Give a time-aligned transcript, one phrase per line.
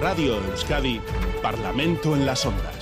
[0.00, 0.98] Radio Euskadi,
[1.42, 2.79] Parlamento en las Ondas.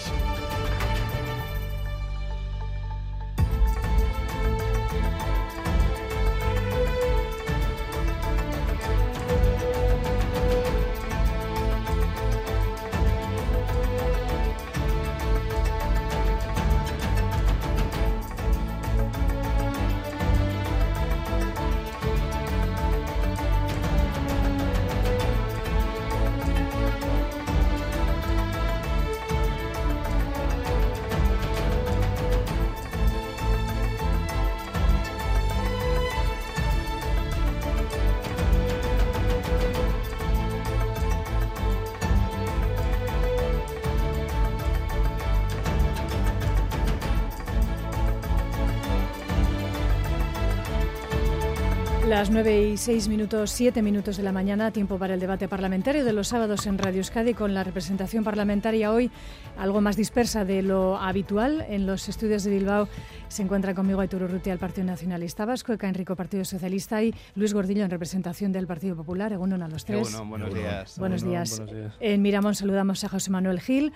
[52.18, 56.04] Las 9 y 6 minutos, 7 minutos de la mañana, tiempo para el debate parlamentario
[56.04, 59.08] de los sábados en Radio Euskadi con la representación parlamentaria hoy
[59.56, 61.64] algo más dispersa de lo habitual.
[61.68, 62.88] En los estudios de Bilbao
[63.28, 67.54] se encuentra conmigo Aitor Urrutia, del Partido Nacionalista Vasco, Eka Enrico, Partido Socialista y Luis
[67.54, 69.32] Gordillo en representación del Partido Popular.
[69.32, 70.12] Egunon a los tres.
[70.26, 70.98] buenos días.
[70.98, 71.62] Buenos días.
[72.00, 73.92] En Miramón saludamos a José Manuel Gil.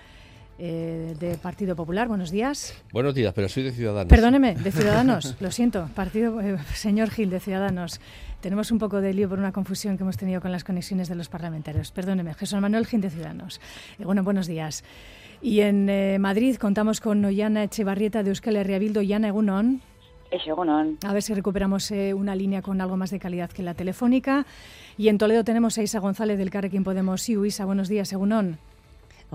[0.59, 2.07] Eh, de Partido Popular.
[2.07, 2.75] Buenos días.
[2.91, 4.07] Buenos días, pero soy de Ciudadanos.
[4.07, 5.89] Perdóneme, de Ciudadanos, lo siento.
[5.95, 7.99] Partido, eh, señor Gil, de Ciudadanos.
[8.39, 11.15] Tenemos un poco de lío por una confusión que hemos tenido con las conexiones de
[11.15, 11.91] los parlamentarios.
[11.91, 13.59] Perdóneme, Jesús Manuel Gil, de Ciudadanos.
[13.97, 14.83] Eh, bueno, buenos días.
[15.41, 18.99] Y en Madrid contamos con Ollana Echevarrieta de Euskal Herria Bildu.
[18.99, 19.81] Ollana, Egunon.
[21.03, 24.45] A ver si recuperamos una línea con algo más de calidad que la telefónica.
[24.97, 27.21] Y en Toledo tenemos a Isa González del Carrequín Podemos.
[27.21, 28.57] Sí, Isa, buenos días, Egunon.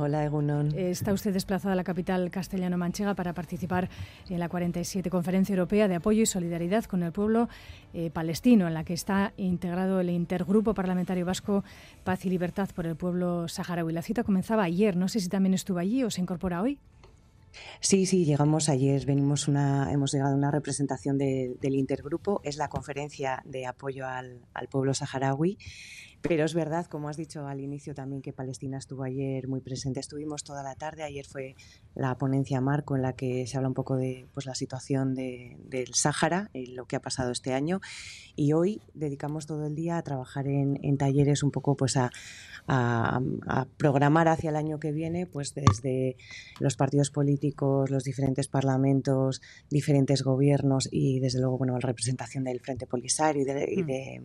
[0.01, 0.79] Hola, Egunon.
[0.79, 3.91] Está usted desplazada a la capital castellano-manchega para participar
[4.29, 7.49] en la 47 Conferencia Europea de Apoyo y Solidaridad con el Pueblo
[7.93, 11.65] eh, Palestino, en la que está integrado el Intergrupo Parlamentario Vasco
[12.05, 13.93] Paz y Libertad por el Pueblo Saharaui.
[13.93, 14.97] La cita comenzaba ayer.
[14.97, 16.79] No sé si también estuvo allí o se incorpora hoy.
[17.81, 22.69] Sí, sí, llegamos ayer, venimos una, hemos llegado a una representación del intergrupo, es la
[22.69, 25.59] conferencia de apoyo al, al pueblo saharaui
[26.21, 30.01] pero es verdad, como has dicho al inicio también, que Palestina estuvo ayer muy presente.
[30.01, 31.05] Estuvimos toda la tarde.
[31.05, 31.55] Ayer fue
[31.95, 35.57] la ponencia Marco en la que se habla un poco de pues, la situación de,
[35.65, 37.81] del Sáhara y lo que ha pasado este año.
[38.35, 42.11] Y hoy dedicamos todo el día a trabajar en, en talleres un poco pues a,
[42.67, 46.17] a, a, programar hacia el año que viene, pues desde
[46.59, 49.41] los partidos políticos, los diferentes parlamentos,
[49.71, 53.87] diferentes gobiernos y desde luego bueno la representación del Frente Polisario y de, y mm.
[53.87, 54.23] de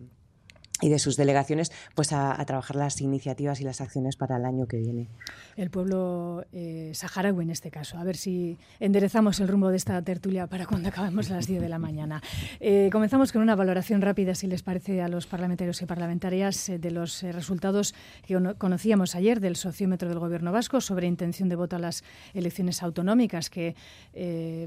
[0.80, 4.66] y de sus delegaciones pues a, trabajar las iniciativas y las acciones para el año
[4.66, 5.08] que viene.
[5.56, 7.96] El pueblo eh, saharaui en este caso.
[7.96, 11.68] A ver si enderezamos el rumbo de esta tertulia para cuando acabemos las 10 de
[11.68, 12.22] la mañana.
[12.58, 16.78] Eh, comenzamos con una valoración rápida, si les parece, a los parlamentarios y parlamentarias eh,
[16.78, 17.94] de los resultados
[18.26, 22.02] que conocíamos ayer del sociómetro del Gobierno vasco sobre intención de voto a las
[22.34, 23.76] elecciones autonómicas que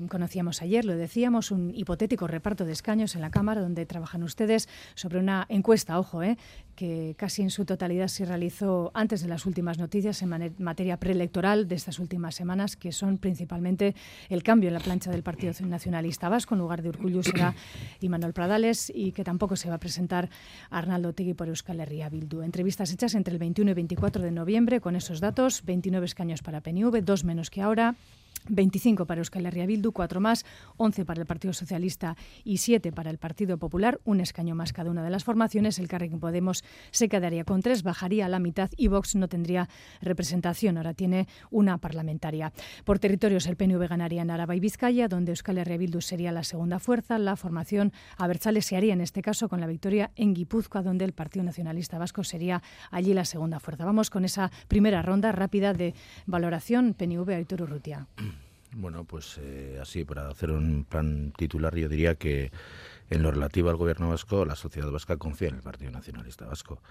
[0.09, 0.85] conocíamos ayer.
[0.85, 5.45] Lo decíamos, un hipotético reparto de escaños en la Cámara donde trabajan ustedes sobre una
[5.49, 6.37] encuesta ojo, eh,
[6.75, 11.67] que casi en su totalidad se realizó antes de las últimas noticias en materia preelectoral
[11.67, 13.95] de estas últimas semanas, que son principalmente
[14.29, 16.53] el cambio en la plancha del Partido Nacionalista Vasco.
[16.53, 17.55] En lugar de Urcullu será
[17.99, 20.29] Imanol Pradales y que tampoco se va a presentar
[20.69, 22.43] Arnaldo Tegui por Euskal Herria Bildu.
[22.43, 26.61] Entrevistas hechas entre el 21 y 24 de noviembre con esos datos, 29 escaños para
[26.61, 27.95] PNV, dos menos que ahora.
[28.49, 30.45] 25 para Euskal Herria Bildu, 4 más,
[30.77, 34.91] 11 para el Partido Socialista y 7 para el Partido Popular, un escaño más cada
[34.91, 35.79] una de las formaciones.
[35.79, 39.69] El Carrequín Podemos se quedaría con 3, bajaría a la mitad y Vox no tendría
[40.01, 42.53] representación, ahora tiene una parlamentaria.
[42.85, 46.43] Por territorios, el PNV ganaría en Araba y Vizcaya, donde Euskal Herria Bildu sería la
[46.43, 47.17] segunda fuerza.
[47.17, 51.13] La formación Abertzale se haría en este caso con la victoria en Guipúzcoa, donde el
[51.13, 53.85] Partido Nacionalista Vasco sería allí la segunda fuerza.
[53.85, 55.93] Vamos con esa primera ronda rápida de
[56.25, 58.07] valoración PNV Aitor Urrutia.
[58.73, 62.51] Bueno, pues eh, así, para hacer un plan titular, yo diría que
[63.09, 66.81] en lo relativo al gobierno vasco, la sociedad vasca confía en el Partido Nacionalista Vasco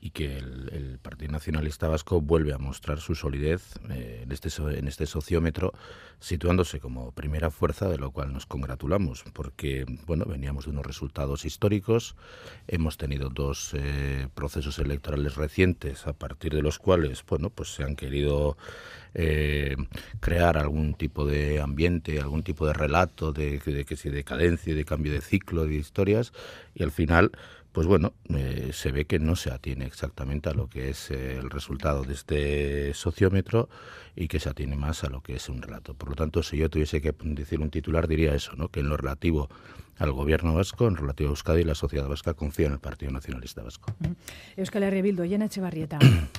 [0.00, 4.50] y que el, el, Partido Nacionalista Vasco vuelve a mostrar su solidez eh, en, este,
[4.78, 5.72] en este sociómetro,
[6.20, 11.44] situándose como primera fuerza, de lo cual nos congratulamos, porque bueno, veníamos de unos resultados
[11.44, 12.16] históricos,
[12.66, 17.84] hemos tenido dos eh, procesos electorales recientes, a partir de los cuales bueno, pues se
[17.84, 18.56] han querido
[19.14, 19.76] eh,
[20.20, 24.84] crear algún tipo de ambiente, algún tipo de relato de, de que si decadencia, de
[24.84, 26.32] cambio de ciclo, de historias,
[26.74, 27.32] y al final
[27.76, 31.36] pues bueno, eh, se ve que no se atiene exactamente a lo que es eh,
[31.36, 33.68] el resultado de este sociómetro
[34.14, 35.92] y que se atiene más a lo que es un relato.
[35.92, 38.68] Por lo tanto, si yo tuviese que decir un titular, diría eso, ¿no?
[38.68, 39.50] que en lo relativo
[39.98, 43.62] al gobierno vasco, en relativo a Euskadi, la sociedad vasca confía en el Partido Nacionalista
[43.62, 43.94] Vasco.
[44.56, 45.98] Euskal Herria Bildu, Echevarrieta.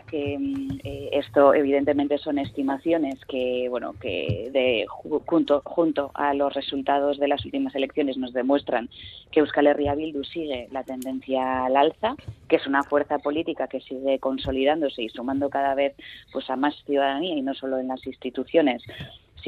[0.00, 6.52] que mm, eh, esto evidentemente son estimaciones que, bueno, que de, junto, junto a los
[6.54, 8.88] resultados de las últimas elecciones nos demuestran
[9.30, 12.14] que Euskal Herria Bildu sigue la tendencia al alza,
[12.48, 15.94] que es una fuerza política que sigue consolidándose y sumando cada vez
[16.32, 18.82] pues a más ciudadanía y no solo en las instituciones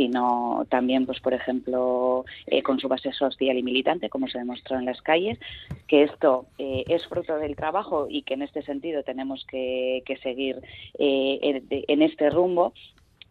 [0.01, 4.79] sino también, pues por ejemplo, eh, con su base social y militante, como se demostró
[4.79, 5.39] en las calles,
[5.89, 10.63] que esto eh, es fruto del trabajo y que en este sentido tenemos que, seguir
[10.99, 12.73] eh, en este rumbo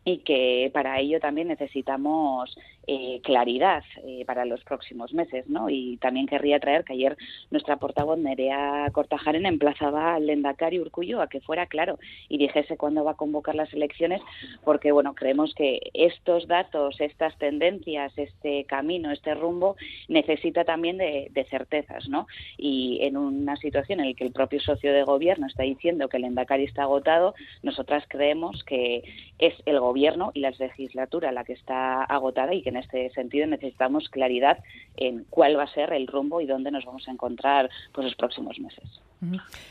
[0.06, 2.56] y que para ello también necesitamos
[2.92, 5.70] eh, claridad eh, para los próximos meses, ¿no?
[5.70, 7.16] Y también querría traer que ayer
[7.52, 12.00] nuestra portavoz Nerea Cortajarena emplazaba al Lendakari Urcuyo a que fuera claro
[12.30, 14.24] y dijese cuándo va a convocar las elecciones,
[14.64, 19.76] porque bueno, creemos que estos datos, estas tendencias, este camino, este rumbo
[20.08, 22.26] necesita también de, certezas, ¿no?
[22.58, 26.18] Y en una situación en la que el propio socio de gobierno está diciendo que
[26.18, 29.04] el Lendakari está agotado, nosotras creemos que
[29.38, 34.10] es el gobierno y la legislatura la que está agotada y que este sentido necesitamos
[34.10, 34.58] claridad
[34.98, 38.16] en cuál va a ser el rumbo y dónde nos vamos a encontrar pues, los
[38.16, 39.02] próximos meses.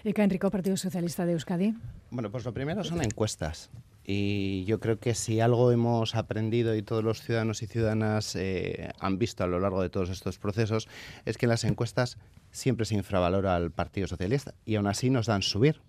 [0.04, 1.74] ¿Y qué Enrico, Partido Socialista de Euskadi?
[2.10, 3.70] Bueno, pues lo primero son encuestas.
[4.04, 8.90] Y yo creo que si algo hemos aprendido y todos los ciudadanos y ciudadanas eh,
[9.00, 10.88] han visto a lo largo de todos estos procesos,
[11.26, 12.16] es que en las encuestas
[12.50, 15.82] siempre se infravalora al Partido Socialista y aún así nos dan subir.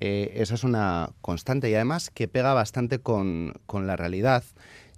[0.00, 4.42] Eh, esa es una constante y además que pega bastante con, con la realidad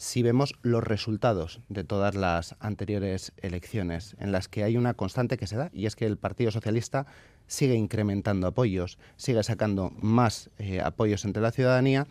[0.01, 5.37] si vemos los resultados de todas las anteriores elecciones, en las que hay una constante
[5.37, 7.05] que se da, y es que el Partido Socialista
[7.47, 12.07] sigue incrementando apoyos, sigue sacando más eh, apoyos entre la ciudadanía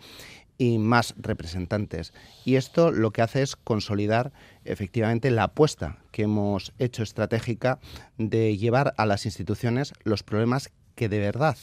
[0.60, 2.14] y más representantes.
[2.46, 4.34] Y esto lo que hace es consolidar
[4.66, 7.80] efectivamente la apuesta que hemos hecho estratégica
[8.20, 11.58] de llevar a las instituciones los problemas que de verdad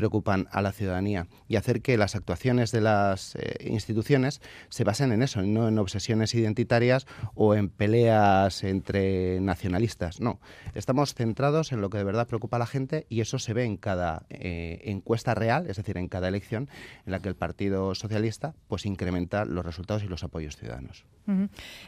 [0.00, 5.12] preocupan a la ciudadanía y hacer que las actuaciones de las eh, instituciones se basen
[5.12, 10.18] en eso, no en obsesiones identitarias o en peleas entre nacionalistas.
[10.18, 10.40] No,
[10.72, 13.64] estamos centrados en lo que de verdad preocupa a la gente y eso se ve
[13.64, 16.70] en cada eh, encuesta real, es decir, en cada elección
[17.04, 21.04] en la que el Partido Socialista pues incrementa los resultados y los apoyos ciudadanos.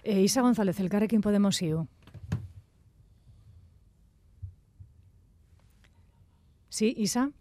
[0.03, 1.89] Eh, Isa González, el Carrequín Podemos IU.
[6.69, 7.33] Sí, Isa.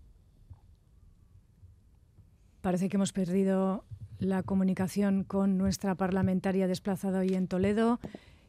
[2.62, 3.84] Parece que hemos perdido
[4.20, 8.00] la comunicación con nuestra parlamentaria desplazada hoy en Toledo.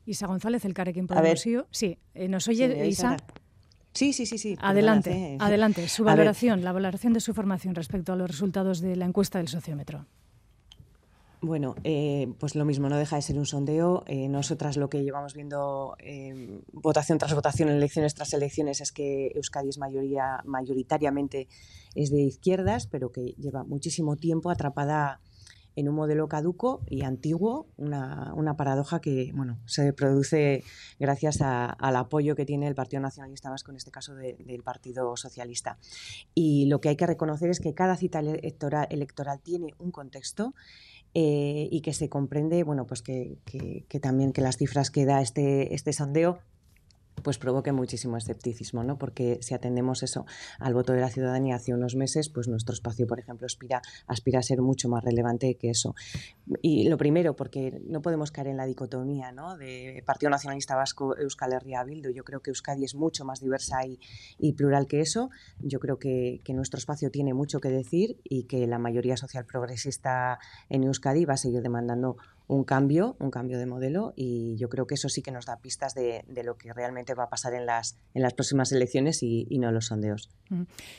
[0.05, 1.41] Isa González, el Carequín Podemos.
[1.71, 3.17] Sí, eh, ¿nos oye Isa?
[3.95, 4.57] Sí, sí, sí, sí.
[4.61, 5.89] Adelante, adelante.
[5.89, 9.49] Su valoración, la valoración de su formación respecto a los resultados de la encuesta del
[9.49, 10.07] sociómetro.
[11.45, 14.05] Bueno, eh, pues lo mismo, no deja de ser un sondeo.
[14.07, 15.97] Eh, nosotras lo que llevamos viendo
[16.73, 21.49] votación tras votación, elecciones tras elecciones, es que Euskadi es mayoría, mayoritariamente
[21.97, 25.21] es de izquierdas, pero que lleva muchísimo tiempo atrapada
[25.75, 30.63] en un modelo caduco y antiguo, una, paradoja que bueno, se produce
[30.99, 35.79] gracias al apoyo que tiene el Partido Nacionalista Vasco, en este caso del Partido Socialista.
[36.35, 40.55] Y lo que hay que reconocer es que cada cita electoral, electoral tiene un contexto
[41.15, 45.21] eh, y que se comprende, bueno, pues que, que, también que las cifras que da
[45.21, 46.39] este, este sondeo
[47.23, 48.99] pues provoque muchísimo escepticismo, ¿no?
[48.99, 50.27] Porque si atendemos eso
[50.59, 54.41] al voto de la ciudadanía hace unos meses, pues nuestro espacio, por ejemplo, aspira, aspira
[54.41, 55.95] a ser mucho más relevante que eso.
[56.61, 59.57] Y lo primero, porque no podemos caer en la dicotomía, ¿no?
[59.57, 62.11] De Partido Nacionalista Vasco, Euskal Herria Bildu.
[62.11, 63.81] Yo creo que Euskadi es mucho más diversa
[64.39, 65.31] y, plural que eso.
[65.61, 69.47] Yo creo que, que, nuestro espacio tiene mucho que decir y que la mayoría social
[69.47, 72.17] progresista en Euskadi va a seguir demandando
[72.53, 75.57] un cambio, un cambio de modelo y yo creo que eso sí que nos da
[75.57, 79.47] pistas de, lo que realmente va a pasar en las, en las próximas elecciones y,
[79.63, 80.29] no los sondeos.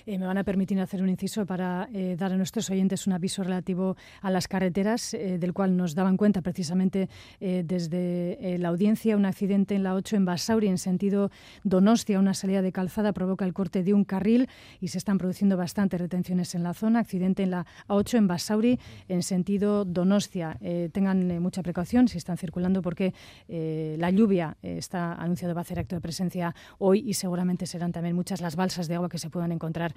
[0.05, 3.13] Eh, me van a permitir hacer un inciso para eh, dar a nuestros oyentes un
[3.13, 9.17] aviso relativo a las carreteras, eh, del cual nos daban cuenta precisamente desde la audiencia.
[9.17, 11.29] Un accidente en la 8 en Basauri, en sentido
[11.63, 14.47] Donostia, una salida de calzada provoca el corte de un carril
[14.79, 16.99] y se están produciendo bastantes retenciones en la zona.
[16.99, 18.79] Accidente en la A8 en Basauri,
[19.09, 20.57] en sentido Donostia.
[20.93, 23.13] tengan mucha precaución si están circulando porque
[23.47, 27.67] eh, la lluvia eh, está anunciado va a hacer acto de presencia hoy y seguramente
[27.67, 29.93] serán también muchas las balsas de agua que se puedan encontrar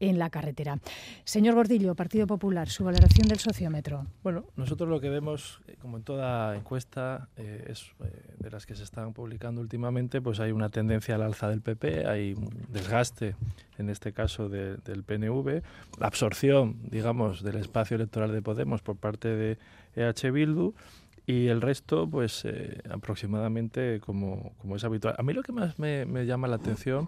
[0.00, 0.78] en la carretera.
[1.24, 4.06] Señor Gordillo, Partido Popular, su valoración del sociómetro.
[4.22, 7.86] Bueno, nosotros lo que vemos, eh, como en toda encuesta, es
[8.38, 12.06] de las que se están publicando últimamente, pues hay una tendencia al alza del PP,
[12.06, 12.34] hay
[12.68, 13.36] desgaste,
[13.78, 15.62] en este caso del PNV,
[15.98, 19.58] la absorción, digamos, del espacio electoral de Podemos por parte de
[19.96, 20.74] EH Bildu
[21.26, 25.14] y el resto, pues eh, aproximadamente como, como, es habitual.
[25.18, 27.06] A mí lo que más me, llama la atención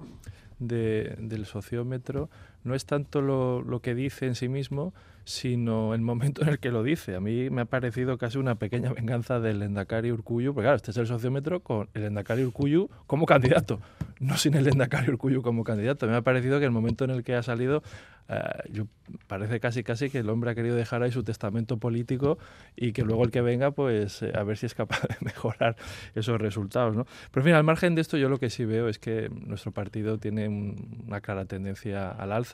[0.59, 2.29] del sociómetro
[2.65, 4.93] no es tanto lo, lo, que dice en sí mismo,
[5.25, 7.15] sino el momento en el que lo dice.
[7.15, 10.91] A mí me ha parecido casi una pequeña venganza del Endacari Urcuyu, porque claro, este
[10.91, 13.81] es el sociómetro con el Endacari Urcuyu como candidato,
[14.19, 16.07] no sin el Endacari Urcuyu como candidato.
[16.07, 17.83] Me ha parecido que el momento en el que ha salido
[18.29, 18.85] eh,
[19.27, 22.39] parece casi casi que el hombre ha querido dejar ahí su testamento político
[22.77, 25.77] y que luego el que venga, pues eh, a ver si es capaz de mejorar
[26.15, 26.97] esos resultados.
[26.97, 27.07] ¿no?
[27.33, 30.19] Pero en al margen de esto, yo lo que sí veo es que nuestro partido
[30.19, 32.50] tiene una clara tendencia al alza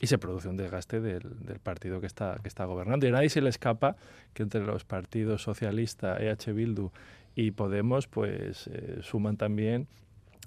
[0.00, 1.22] y se produce un desgaste del,
[1.62, 3.06] partido que está, que está gobernando.
[3.06, 3.96] Y a nadie se le escapa
[4.34, 6.90] que entre los partidos socialista, EH Bildu
[7.34, 9.88] y Podemos, pues eh, suman también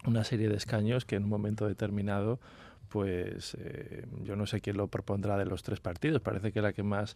[0.05, 2.39] una serie de escaños que en un momento determinado
[2.89, 6.21] pues eh, yo no sé quién lo propondrá de los tres partidos.
[6.21, 7.15] Parece que la que más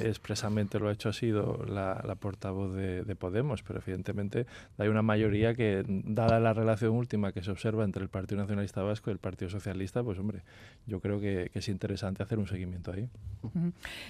[0.00, 4.46] expresamente lo ha hecho ha sido la, portavoz de, Podemos, pero evidentemente
[4.78, 8.82] hay una mayoría que, dada la relación última que se observa entre el Partido Nacionalista
[8.82, 10.42] Vasco y el Partido Socialista, pues hombre,
[10.86, 13.08] yo creo que, es interesante hacer un seguimiento ahí.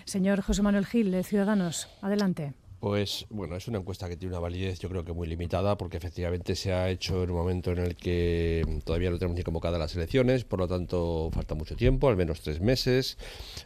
[0.05, 2.55] Señor José Manuel Gil, de Ciudadanos, adelante.
[2.83, 5.99] Pues bueno, es una encuesta que tiene una validez yo creo que muy limitada porque
[5.99, 9.79] efectivamente se ha hecho en un momento en el que todavía no tenemos ni convocadas
[9.79, 13.19] las elecciones, por lo tanto falta mucho tiempo, al menos tres meses.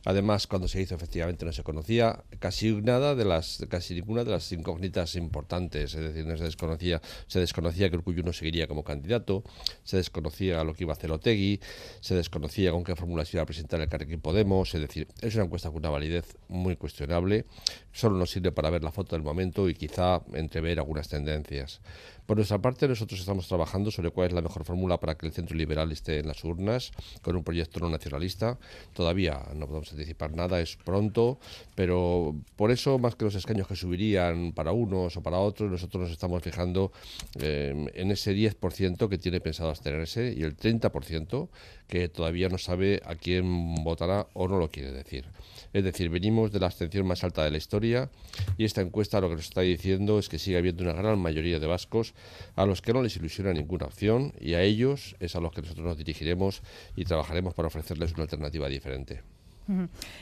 [0.04, 4.32] Además, cuando se hizo efectivamente no se conocía casi nada de las, casi ninguna de
[4.32, 8.84] las incógnitas importantes, es decir, no se desconocía, se desconocía que Urcuyo no seguiría como
[8.84, 9.44] candidato,
[9.82, 11.58] se desconocía lo que iba a hacer Otegui,
[12.00, 15.34] se desconocía con qué fórmula se iba a presentar el Carrequín Podemos, es decir, es
[15.36, 17.46] una encuesta con una validez muy cuestionable,
[17.92, 21.80] solo nos sirve para ver la foto del momento y quizá entrever algunas tendencias.
[22.26, 25.32] Por nuestra parte, nosotros estamos trabajando sobre cuál es la mejor fórmula para que el
[25.32, 26.90] centro liberal esté en las urnas,
[27.22, 28.58] con un proyecto no nacionalista.
[28.94, 31.38] Todavía no podemos anticipar nada, es pronto,
[31.76, 36.02] pero por eso, más que los escaños que subirían para unos o para otros, nosotros
[36.02, 36.90] nos estamos fijando
[37.38, 41.48] eh, en ese 10% que tiene pensado abstenerse y el 30%
[41.86, 45.26] que todavía no sabe a quién votará o no lo quiere decir.
[45.76, 48.08] Es decir, venimos de la abstención más alta de la historia
[48.56, 51.58] y esta encuesta lo que nos está diciendo es que sigue habiendo una gran mayoría
[51.58, 52.14] de vascos
[52.54, 55.60] a los que no les ilusiona ninguna opción y a ellos es a los que
[55.60, 56.62] nosotros nos dirigiremos
[56.96, 59.35] y trabajaremos para ofrecerles una alternativa diferente.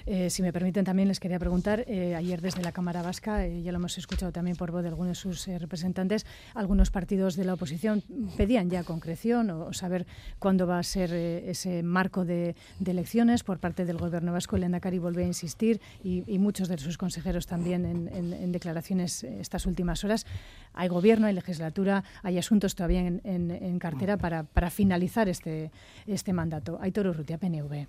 [0.07, 3.63] Eh, si me permiten, también les quería preguntar, eh, ayer desde la Cámara Vasca, eh,
[3.63, 7.45] ya lo hemos escuchado también por voz de algunos de sus representantes, algunos partidos de
[7.45, 8.03] la oposición
[8.37, 10.07] pedían ya concreción o, saber
[10.39, 14.57] cuándo va a ser ese marco de, elecciones por parte del Gobierno vasco.
[14.57, 20.05] El Endacari volvió a insistir y, muchos de sus consejeros también en, declaraciones estas últimas
[20.05, 20.27] horas.
[20.75, 25.71] Hay gobierno, hay legislatura, hay asuntos todavía en, cartera para, para finalizar este,
[26.07, 26.79] este mandato.
[26.81, 27.87] Aitor Urrutia, PNV.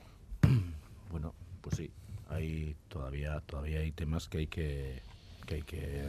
[1.12, 1.34] Bueno,
[1.66, 1.90] pues sí,
[2.30, 5.02] hay todavía todavía hay temas que hay que,
[5.48, 6.04] que hay que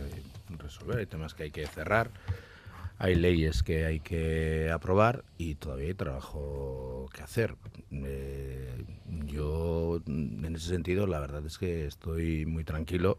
[0.59, 2.11] resolver, hay temas que hay que cerrar,
[2.99, 7.57] hay leyes que hay que aprobar y todavía hay trabajo que hacer.
[7.91, 8.85] Eh,
[9.25, 13.19] yo, en ese sentido, la verdad es que estoy muy tranquilo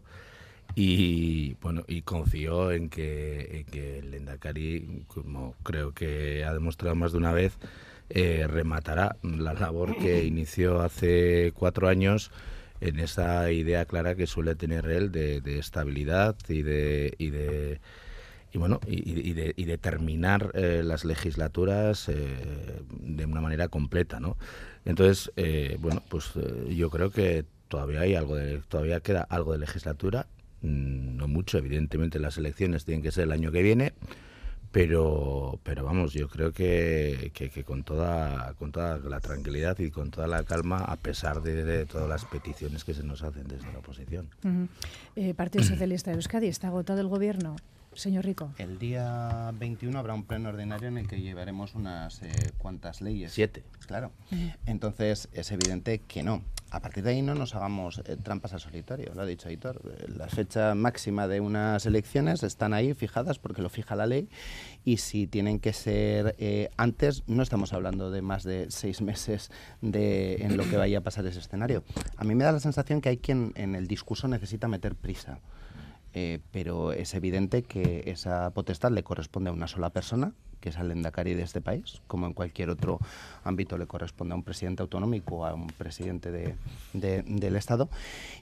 [0.76, 6.94] y bueno y confío en que, en que el Endacari, como creo que ha demostrado
[6.94, 7.58] más de una vez,
[8.10, 12.30] eh, rematará la labor que inició hace cuatro años
[12.80, 17.80] en esa idea clara que suele tener él de, estabilidad y de, y de
[18.52, 24.20] y bueno y, de, y de, terminar eh, las legislaturas eh, de una manera completa
[24.20, 24.36] no
[24.84, 25.32] entonces
[25.80, 26.32] bueno pues
[26.68, 30.26] yo creo que todavía hay algo de todavía queda algo de legislatura.
[30.62, 33.92] Mm, no mucho evidentemente las elecciones tienen que ser el año que viene
[34.72, 40.10] pero pero vamos yo creo que, que, con toda con toda la tranquilidad y con
[40.10, 43.78] toda la calma a pesar de, todas las peticiones que se nos hacen desde la
[43.78, 44.28] oposición.
[45.16, 47.56] Eh, Partido Socialista de Euskadi está agotado el gobierno
[47.98, 48.52] Señor Rico.
[48.58, 53.32] El día 21 habrá un pleno ordinario en el que llevaremos unas eh, cuantas leyes.
[53.32, 53.64] Siete.
[53.88, 54.12] Claro.
[54.66, 56.44] Entonces es evidente que no.
[56.70, 59.80] A partir de ahí no nos hagamos eh, trampas al solitario, lo ha dicho Aitor.
[60.16, 64.28] La fecha máxima de unas elecciones están ahí fijadas porque lo fija la ley
[64.84, 69.50] y si tienen que ser eh, antes, no estamos hablando de más de seis meses
[69.80, 71.82] de, en lo que vaya a pasar ese escenario.
[72.16, 75.40] A mí me da la sensación que hay quien en el discurso necesita meter prisa.
[76.14, 80.76] Eh, pero es evidente que esa potestad le corresponde a una sola persona, que es
[80.78, 82.98] al Endacari de este país, como en cualquier otro
[83.44, 86.54] ámbito le corresponde a un presidente autonómico o a un presidente de,
[86.92, 87.88] del Estado,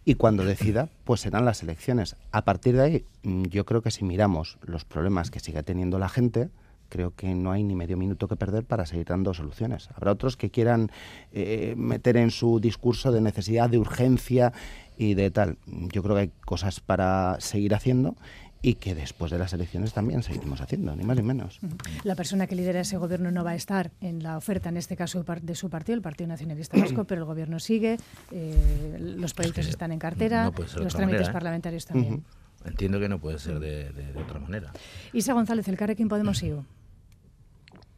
[0.04, 2.16] y cuando decida, pues serán las elecciones.
[2.32, 5.98] A partir de ahí, mm, yo creo que si miramos los problemas que sigue teniendo
[5.98, 6.48] la gente,
[6.88, 9.88] creo que no hay ni medio minuto que perder para seguir dando soluciones.
[9.94, 10.90] Habrá otros que quieran
[11.32, 14.52] eh, meter en su discurso de necesidad, de urgencia
[14.96, 15.58] y de tal.
[15.66, 18.16] Yo creo que hay cosas para seguir haciendo
[18.62, 21.60] y que después de las elecciones también seguiremos haciendo, ni más ni menos.
[22.02, 24.96] La persona que lidera ese gobierno no va a estar en la oferta, en este
[24.96, 27.98] caso de su partido, el Partido Nacionalista Vasco, pero el gobierno sigue,
[28.32, 31.32] eh, los proyectos están en cartera, los trámites ¿eh?
[31.32, 32.24] parlamentarios también.
[32.64, 34.72] Entiendo que no puede ser de, otra manera.
[35.12, 36.56] Isa González, el Carrequín Podemos ir.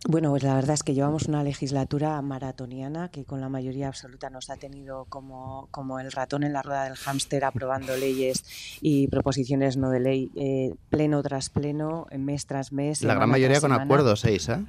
[0.09, 4.31] Bueno, pues la verdad es que llevamos una legislatura maratoniana que con la mayoría absoluta
[4.31, 8.43] nos ha tenido como, como el ratón en la rueda del hámster aprobando leyes
[8.81, 13.03] y proposiciones no de ley eh, pleno tras pleno, mes tras mes.
[13.03, 14.65] La gran mayoría con acuerdos, seis, ¿eh?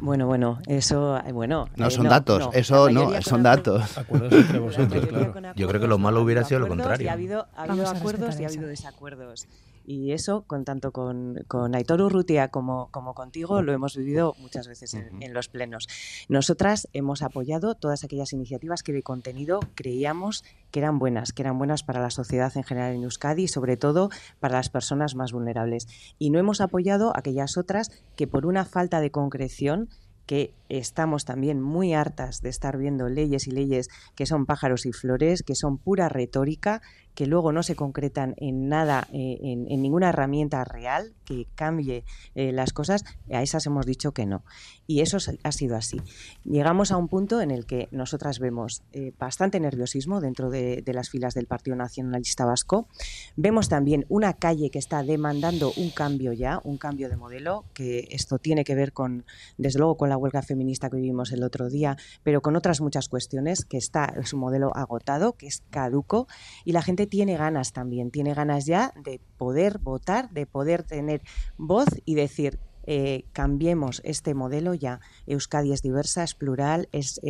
[0.00, 1.68] Bueno, bueno, eso, eh, bueno.
[1.76, 3.96] No, eh, son datos, eso no, son datos.
[3.98, 5.32] Acuerdos entre vosotros, claro.
[5.54, 7.08] Yo creo que lo malo hubiera sido lo contrario.
[7.08, 9.46] ha habido, ha habido acuerdos y ha habido desacuerdos.
[9.88, 14.66] Y eso, con tanto con, con Aitor Urrutia como, como contigo, lo hemos vivido muchas
[14.66, 15.86] veces en, los plenos.
[16.28, 21.56] Nosotras hemos apoyado todas aquellas iniciativas que de contenido creíamos que eran buenas, que eran
[21.56, 25.30] buenas para la sociedad en general en Euskadi y sobre todo para las personas más
[25.30, 25.86] vulnerables.
[26.18, 29.88] Y no hemos apoyado aquellas otras que por una falta de concreción
[30.26, 34.92] que estamos también muy hartas de estar viendo leyes y leyes que son pájaros y
[34.92, 36.82] flores, que son pura retórica,
[37.16, 42.04] que luego no se concretan en nada, eh, en, ninguna herramienta real que cambie
[42.34, 44.44] eh, las cosas, a esas hemos dicho que no.
[44.86, 46.00] Y eso ha sido así.
[46.44, 51.10] Llegamos a un punto en el que nosotras vemos eh, bastante nerviosismo dentro de, las
[51.10, 52.88] filas del Partido Nacionalista Vasco.
[53.36, 58.08] Vemos también una calle que está demandando un cambio ya, un cambio de modelo, que
[58.10, 59.26] esto tiene que ver con,
[59.58, 63.08] desde luego, con la huelga feminista que vivimos el otro día, pero con otras muchas
[63.08, 66.28] cuestiones, que está, es un modelo agotado, que es caduco,
[66.64, 71.15] y la gente tiene ganas también, tiene ganas ya de poder votar, de poder tener
[71.56, 75.00] voz y decir, eh, cambiemos este modelo ya.
[75.26, 77.20] Euskadi es diversa, es plural, es,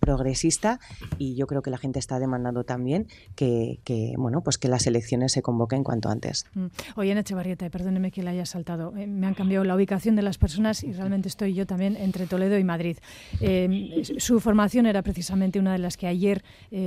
[0.00, 0.78] progresista
[1.18, 3.80] y yo creo que la gente está demandando también que,
[4.16, 6.46] bueno, pues que las elecciones se convoquen cuanto antes.
[6.54, 6.66] Mm.
[6.96, 10.38] Oye, Echevarrieta, perdóneme que le haya saltado, eh, me han cambiado la ubicación de las
[10.38, 12.98] personas y realmente estoy yo también entre Toledo y Madrid.
[13.40, 16.44] Eh, su formación era precisamente una de las que ayer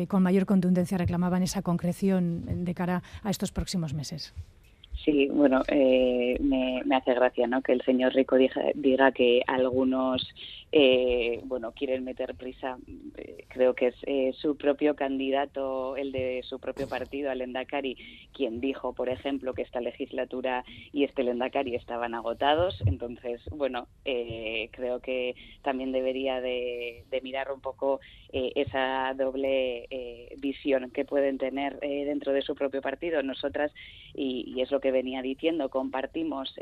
[0.08, 4.34] con mayor contundencia reclamaban esa concreción de cara a estos próximos meses.
[5.04, 7.62] Sí, bueno, eh, me, me, hace gracia ¿no?
[7.62, 8.38] que el señor Rico
[8.76, 10.28] diga que algunos
[10.74, 12.78] eh, bueno, quieren meter prisa.
[13.18, 17.98] Eh, creo que es eh, su propio candidato, el de su propio partido, al Endacari,
[18.34, 22.82] quien dijo, por ejemplo, que esta legislatura y este Endacari estaban agotados.
[22.86, 28.00] Entonces, bueno, creo que también debería de, mirar un poco
[28.32, 29.88] esa doble
[30.40, 33.22] visión que pueden tener dentro de su propio partido.
[33.24, 33.72] Nosotras,
[34.14, 36.56] y, y, es lo que venía diciendo, compartimos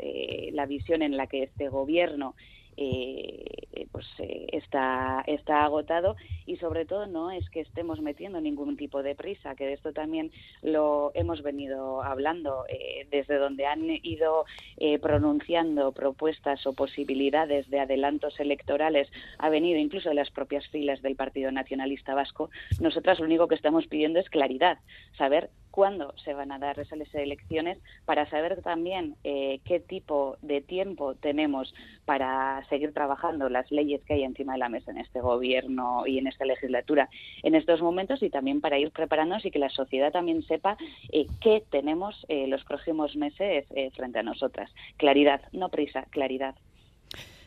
[0.52, 2.34] la visión en la que este gobierno
[2.80, 6.16] eh, pues eh, está está agotado
[6.46, 9.92] y sobre todo no es que estemos metiendo ningún tipo de prisa que de esto
[9.92, 10.30] también
[10.62, 14.44] lo hemos venido hablando eh, desde donde han ido
[14.78, 21.02] eh, pronunciando propuestas o posibilidades de adelantos electorales ha venido incluso de las propias filas
[21.02, 24.78] del Partido Nacionalista Vasco nosotras lo único que estamos pidiendo es claridad
[25.18, 30.60] saber cuándo se van a dar esas elecciones para saber también eh, qué tipo de
[30.60, 35.20] tiempo tenemos para seguir trabajando las leyes que hay encima de la mesa en este
[35.20, 37.08] gobierno y en esta legislatura
[37.42, 40.76] en estos momentos y también para ir preparándonos y que la sociedad también sepa
[41.12, 44.70] eh, qué tenemos eh, los próximos meses frente a nosotras.
[44.96, 46.54] Claridad, no prisa, claridad.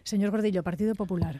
[0.04, 1.40] Señor Gordillo, Partido Popular.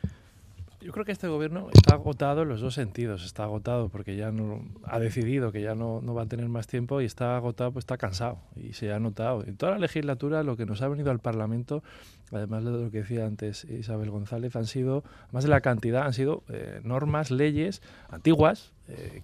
[0.84, 3.24] Yo creo que este gobierno está agotado en los dos sentidos.
[3.24, 6.68] Está agotado porque ya no ha decidido que ya no, no, va a tener más
[6.68, 8.40] tiempo y está agotado, pues está cansado.
[8.58, 9.46] Y se ha notado.
[9.46, 11.84] En toda la legislatura lo que nos ha venido al Parlamento,
[12.34, 16.14] además de lo que decía antes Isabel González, han sido, más de la cantidad, han
[16.14, 19.22] sido eh, normas, leyes antiguas, eh,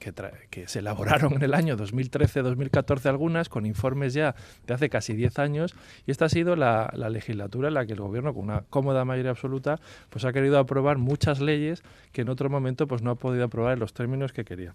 [0.50, 4.34] que, se elaboraron en el año 2013-2014 algunas, con informes ya
[4.66, 5.76] de hace casi 10 años,
[6.08, 9.32] y esta ha sido la, legislatura en la que el gobierno, con una cómoda mayoría
[9.32, 13.44] absoluta, pues ha querido aprobar muchas leyes que en otro momento pues no ha podido
[13.44, 14.74] aprobar en los términos que quería.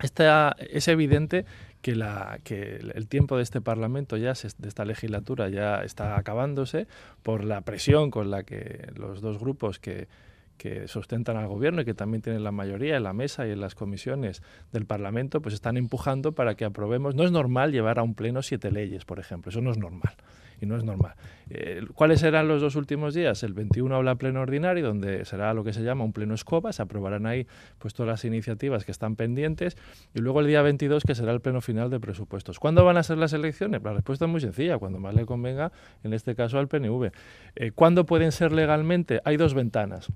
[0.00, 1.46] Esta, es evidente
[1.80, 6.88] que, la, que el tiempo de este Parlamento, ya de esta legislatura, ya está acabándose
[7.22, 10.08] por la presión con la que los dos grupos que,
[10.56, 13.60] que sustentan al gobierno y que también tienen la mayoría en la mesa y en
[13.60, 14.42] las comisiones
[14.72, 17.14] del Parlamento, pues están empujando para que aprobemos.
[17.14, 20.14] No es normal llevar a un pleno siete leyes, por ejemplo, eso no es normal.
[20.58, 21.14] Y no es normal.
[21.50, 23.42] Eh, ¿Cuáles serán los dos últimos días?
[23.42, 26.80] El 21 habla pleno ordinario, donde será lo que se llama un pleno escoba, se
[26.80, 27.46] aprobarán ahí
[27.78, 29.76] pues, todas las iniciativas que están pendientes,
[30.14, 32.58] y luego el día 22, que será el pleno final de presupuestos.
[32.58, 33.82] ¿Cuándo van a ser las elecciones?
[33.82, 37.10] La respuesta es muy sencilla, cuando más le convenga, en este caso al PNV.
[37.56, 39.20] Eh, ¿Cuándo pueden ser legalmente?
[39.24, 40.10] Hay dos ventanas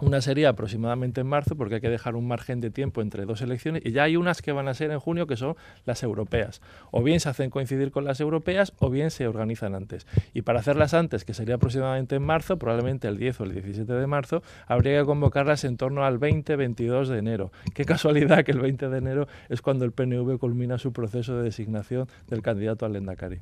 [0.00, 3.42] Una sería aproximadamente en marzo, porque hay que dejar un margen de tiempo entre dos
[3.42, 6.60] elecciones, y ya hay unas que van a ser en junio, que son las europeas.
[6.90, 10.06] O bien se hacen coincidir con las europeas, o bien se organizan antes.
[10.32, 13.92] Y para hacerlas antes, que sería aproximadamente en marzo, probablemente el 10 o el 17
[13.92, 17.52] de marzo, habría que convocarlas en torno al 20-22 de enero.
[17.74, 21.44] Qué casualidad que el 20 de enero es cuando el PNV culmina su proceso de
[21.44, 23.38] designación del candidato al Endacari.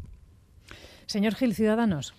[1.06, 2.14] Señor Gil, Ciudadanos.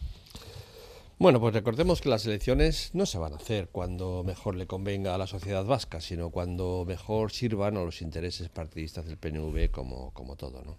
[1.23, 5.15] Bueno, pues recordemos que las elecciones no se van a hacer cuando mejor le convenga
[5.15, 10.11] a la sociedad vasca, sino cuando mejor sirvan a los intereses partidistas del PNV como,
[10.11, 10.61] como todo.
[10.65, 10.75] ¿no?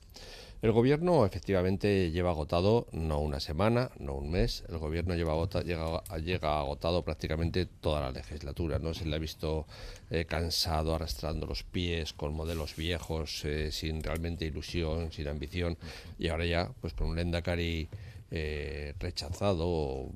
[0.61, 6.02] El gobierno efectivamente lleva agotado no una semana, no un mes, el gobierno lleva llega,
[6.18, 8.78] llega, agotado prácticamente toda la legislatura.
[8.78, 8.92] ¿no?
[8.92, 9.66] Se le ha visto
[10.11, 15.78] eh, cansado, arrastrando los pies con modelos viejos, eh, sin realmente ilusión, sin ambición,
[16.18, 17.88] y ahora ya pues con un Lendakari
[18.30, 20.11] eh, rechazado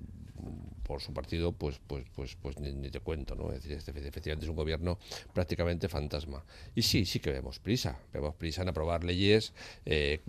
[0.88, 3.52] por su partido, pues, pues, pues, pues ni, te cuento, ¿no?
[3.52, 4.98] Es decir, este, efectivamente es un gobierno
[5.34, 6.42] prácticamente fantasma.
[6.74, 9.52] Y sí, sí que vemos prisa, vemos prisa en aprobar leyes,
[9.84, 10.22] eh,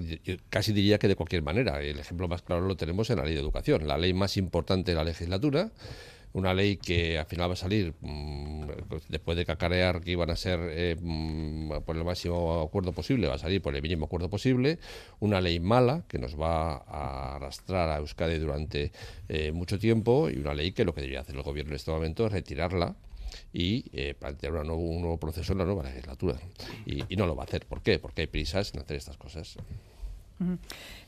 [0.49, 1.81] casi diría que de cualquier manera.
[1.81, 4.91] El ejemplo más claro lo tenemos en la ley de educación, la ley más importante
[4.91, 5.71] de la legislatura
[6.33, 8.65] una ley que al final va a salir mm,
[9.09, 13.35] después de cacarear que iban a ser eh, mm, por el máximo acuerdo posible, va
[13.35, 14.79] a salir por el mínimo acuerdo posible,
[15.19, 18.91] una ley mala que nos va a arrastrar a Euskadi durante
[19.27, 21.91] eh, mucho tiempo y una ley que lo que debería hacer el gobierno en este
[21.91, 22.95] momento es retirarla
[23.53, 24.67] y eh, plantear un
[25.01, 26.39] nuevo proceso en la nueva legislatura.
[26.85, 27.65] Y, y no lo va a hacer.
[27.65, 27.99] ¿Por qué?
[27.99, 29.57] Porque hay prisas en hacer estas cosas.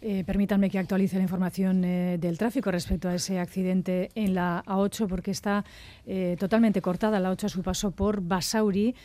[0.01, 4.63] Eh, permítanme que actualice la información eh, del tráfico respecto a ese accidente en la
[4.65, 5.63] A8, porque está
[6.05, 8.95] eh, totalmente cortada la A8 a su paso por Basauri,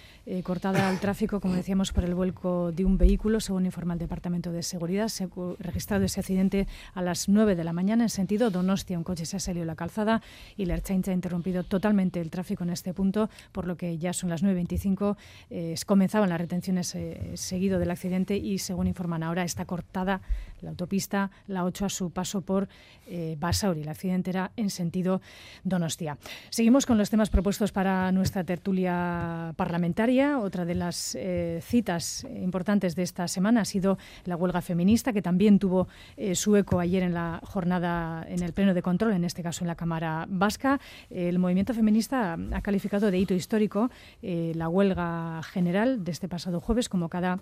[0.42, 4.50] cortada al tráfico, como decíamos, por el vuelco de un vehículo, según informa el Departamento
[4.50, 5.06] de Seguridad.
[5.06, 5.28] Se ha
[5.60, 8.98] registrado ese accidente a las 9 de la mañana en sentido Donostia.
[8.98, 10.22] Un coche se ha salido de la calzada
[10.56, 14.12] y la Erchaincha ha interrumpido totalmente el tráfico en este punto, por lo que ya
[14.12, 15.84] son las 9.25.
[15.86, 16.96] comenzaban las retenciones
[17.34, 20.20] seguido del accidente y, según informan ahora, está cortada
[20.60, 22.68] la autopista, la 8 a su paso por
[23.06, 23.82] eh, Basauri.
[23.82, 25.20] El accidente era en sentido
[25.64, 26.18] Donostia.
[26.50, 30.38] Seguimos con los temas propuestos para nuestra tertulia parlamentaria.
[30.38, 35.20] Otra de las eh, citas importantes de esta semana ha sido la huelga feminista, que
[35.20, 39.24] también tuvo eh, su eco ayer en la jornada, en el pleno de control, en
[39.24, 40.80] este caso en la Cámara Vasca.
[41.10, 43.90] El movimiento feminista ha calificado de hito histórico
[44.22, 47.40] la huelga general de este pasado jueves, como cada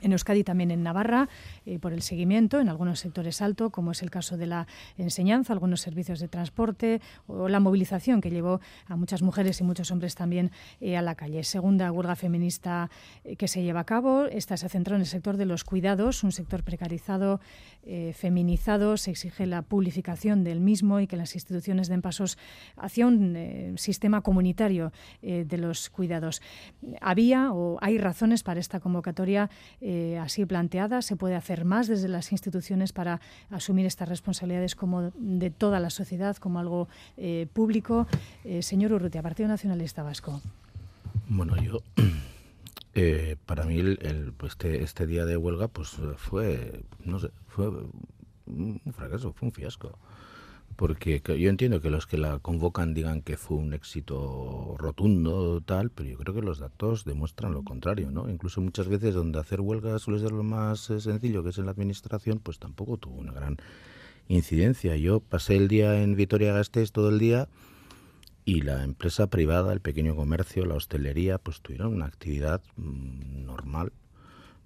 [0.00, 1.28] en Euskadi también en Navarra,
[1.66, 5.52] eh, por el seguimiento en algunos sectores alto, como es el caso de la enseñanza,
[5.52, 10.14] algunos servicios de transporte o la movilización que llevó a muchas mujeres y muchos hombres
[10.14, 11.42] también eh, a la calle.
[11.44, 12.90] Segunda huelga feminista
[13.24, 14.26] eh, que se lleva a cabo.
[14.26, 17.40] Esta se centró en el sector de los cuidados, un sector precarizado,
[18.12, 18.96] feminizado.
[18.96, 22.36] Se exige la publicación del mismo y que las instituciones den pasos
[22.76, 26.42] hacia un sistema comunitario de los cuidados.
[27.00, 29.48] Había o hay razones para esta convocatoria
[29.90, 31.00] eh, así planteada.
[31.00, 35.88] Se puede hacer más desde las instituciones para asumir estas responsabilidades como de toda la
[35.88, 38.06] sociedad, como algo eh, público.
[38.44, 40.42] Eh, señor Urrutia, Partido Nacionalista Vasco.
[41.30, 41.78] Bueno, yo
[43.46, 43.82] para mí
[44.36, 47.68] pues este, este, día de huelga pues fue no sé fue
[48.46, 49.98] un fracaso fue un fiasco
[50.78, 55.90] porque yo entiendo que los que la convocan digan que fue un éxito rotundo tal,
[55.90, 58.30] pero yo creo que los datos demuestran lo contrario, ¿no?
[58.30, 61.64] Incluso muchas veces donde hacer huelga suele ser lo más eh, sencillo, que es en
[61.64, 63.56] la administración, pues tampoco tuvo una gran
[64.28, 64.94] incidencia.
[64.94, 67.48] Yo pasé el día en Vitoria-Gasteiz todo el día
[68.44, 73.92] y la empresa privada, el pequeño comercio, la hostelería, pues tuvieron una actividad mm, normal,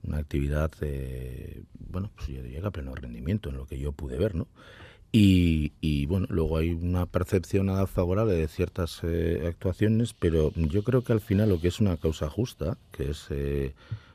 [0.03, 3.93] una actividad, eh, bueno, pues yo diría que a pleno rendimiento en lo que yo
[3.93, 4.47] pude ver, ¿no?
[5.15, 11.05] Y, bueno, luego hay una percepción nada favorable de ciertas eh, actuaciones, pero yo creo
[11.05, 13.75] que al final lo que es una causa justa, que es eh,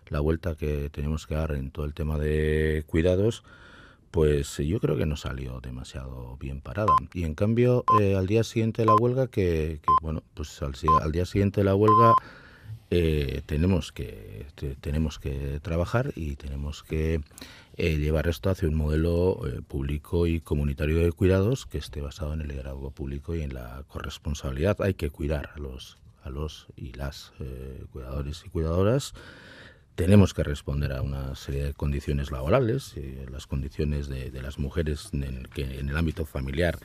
[0.10, 3.44] la vuelta que tenemos que dar en todo el tema de cuidados,
[4.10, 6.96] pues yo creo que no salió demasiado bien parada.
[7.14, 11.12] Y en cambio, eh, al día siguiente de la huelga, que, bueno, pues al, al,
[11.12, 12.14] día siguiente de la huelga
[13.46, 14.46] tenemos que
[14.80, 17.20] tenemos que trabajar y tenemos que
[17.80, 22.34] eh, llevar esto hacia un modelo eh, público y comunitario de cuidados que esté basado
[22.34, 24.82] en el liderazgo público y en la corresponsabilidad.
[24.82, 29.14] Hay que cuidar a los, a los y las eh, cuidadores y cuidadoras.
[29.94, 32.96] Tenemos que responder a una serie de condiciones laborales,
[33.32, 36.80] las condiciones de, de las mujeres en que en el ámbito familiar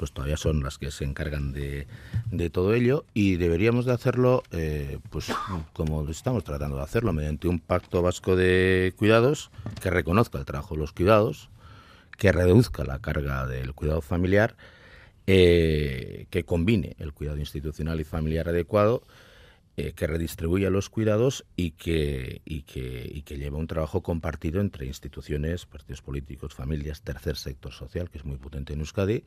[0.00, 1.86] pues todavía son las que se encargan de,
[2.32, 5.32] de todo ello y deberíamos de hacerlo eh, pues
[5.72, 10.74] como estamos tratando de hacerlo mediante un pacto vasco de cuidados que reconozca el trabajo
[10.74, 11.50] de los cuidados
[12.18, 14.56] que reduzca la carga del cuidado familiar
[15.32, 19.04] eh, que combine el cuidado institucional y familiar adecuado,
[19.76, 24.60] eh, que redistribuya los cuidados y que, y, que, y que lleve un trabajo compartido
[24.60, 29.22] entre instituciones, partidos políticos, familias, tercer sector social, que es muy potente en Euskadi.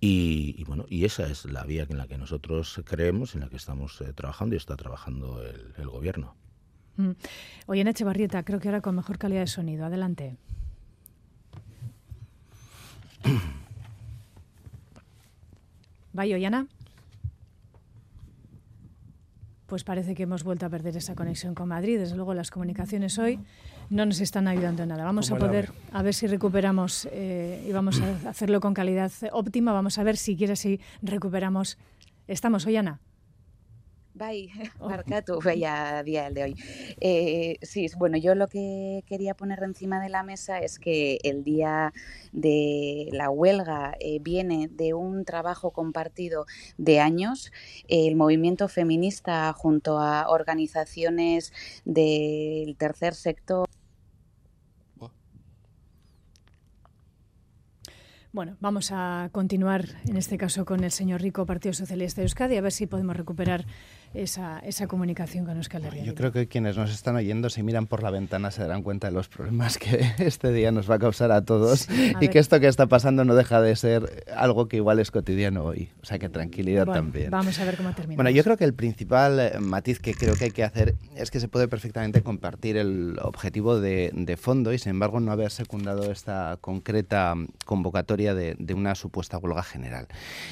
[0.00, 3.56] Y, bueno, y esa es la vía en la que nosotros creemos, en la que
[3.56, 5.42] estamos eh, trabajando y está trabajando
[5.76, 6.36] el, gobierno.
[6.96, 7.10] Mm.
[7.66, 9.86] Oye, en Echevarrieta, creo que ahora con mejor calidad de sonido.
[9.86, 10.36] Adelante.
[16.12, 16.68] Vaya, Ollana.
[19.68, 21.98] Pues parece que hemos vuelto a perder esa conexión con Madrid.
[21.98, 23.38] Desde luego las comunicaciones hoy
[23.90, 25.04] no nos están ayudando en nada.
[25.04, 29.74] Vamos a poder, a ver si recuperamos eh, y vamos a hacerlo con calidad óptima.
[29.74, 31.76] Vamos a ver si quiere si recuperamos.
[32.28, 32.98] ¿Estamos, Ollana?
[34.18, 34.50] Bai,
[34.80, 34.88] oh.
[34.88, 36.56] barkatu, a día el de hoy.
[37.00, 41.44] Eh, sí, bueno, yo lo que quería poner encima de la mesa es que el
[41.44, 41.92] día
[42.32, 46.46] de la huelga eh, viene de un trabajo compartido
[46.78, 47.52] de años.
[47.86, 51.52] El movimiento feminista junto a organizaciones
[51.84, 53.68] del tercer sector
[58.30, 62.56] Bueno, vamos a continuar en este caso con el señor Rico, Partido Socialista de Euskadi,
[62.56, 63.64] a ver si podemos recuperar
[64.14, 66.04] esa, esa comunicación con Euskal Herria.
[66.04, 69.08] Yo creo que quienes nos están oyendo, si miran por la ventana, se darán cuenta
[69.08, 71.88] de los problemas que este día nos va a causar a todos
[72.20, 75.64] y que esto que está pasando no deja de ser algo que igual es cotidiano
[75.64, 75.90] hoy.
[76.02, 77.30] O sea que tranquilidad también.
[77.30, 78.16] Vamos a ver cómo termina.
[78.16, 81.30] Bueno, yo creo que el principal eh, matiz que creo que hay que hacer es
[81.30, 85.50] que se puede perfectamente compartir el objetivo de, de fondo y, sin embargo, no haber
[85.50, 90.06] secundado esta concreta convocatoria de, de, una supuesta huelga general.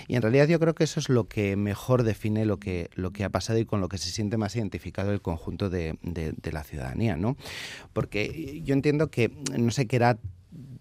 [0.08, 3.12] Y en realidad yo creo que eso es lo que mejor define lo que, lo
[3.12, 6.52] que ha pasado y con lo que se siente más identificado el conjunto de, de,
[6.52, 7.36] la ciudadanía, ¿no?
[7.92, 10.18] Porque yo entiendo que no sé qué era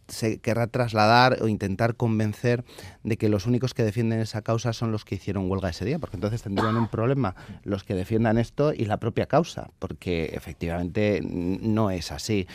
[0.08, 2.64] se querrá trasladar o intentar convencer
[3.04, 6.00] de que los únicos que defienden esa causa son los que hicieron huelga ese día,
[6.00, 11.22] porque entonces tendrían un problema los que defiendan esto y la propia causa, porque efectivamente
[11.24, 12.48] no es así.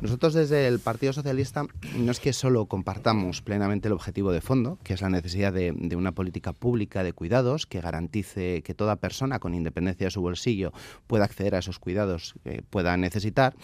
[0.00, 1.66] Nosotros desde el Partido Socialista
[1.96, 5.72] no es que solo compartamos plenamente el objetivo de fondo, que es la necesidad de,
[5.96, 10.72] una política pública de cuidados que garantice que toda persona, con independencia de su bolsillo,
[11.06, 13.54] pueda acceder a esos cuidados que pueda necesitar,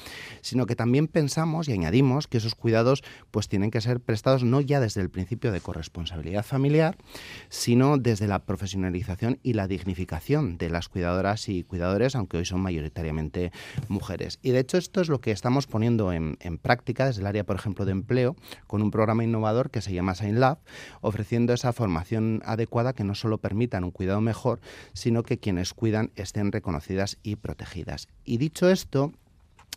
[0.40, 4.60] sino que también pensamos y añadimos que esos cuidados pues tienen que ser prestados no
[4.60, 6.96] ya desde el principio de corresponsabilidad familiar,
[7.48, 12.60] sino desde la profesionalización y la dignificación de las cuidadoras y cuidadores, aunque hoy son
[12.60, 13.50] mayoritariamente
[13.88, 14.38] mujeres.
[14.42, 17.56] Y de hecho esto es lo que estamos poniendo en, práctica desde el área, por
[17.56, 20.58] ejemplo, de empleo, con un programa innovador que se llama Sign Lab,
[21.00, 24.60] ofreciendo esa formación adecuada que no solo permitan un cuidado mejor,
[24.92, 28.08] sino que quienes cuidan estén reconocidas y protegidas.
[28.24, 29.12] Y dicho esto,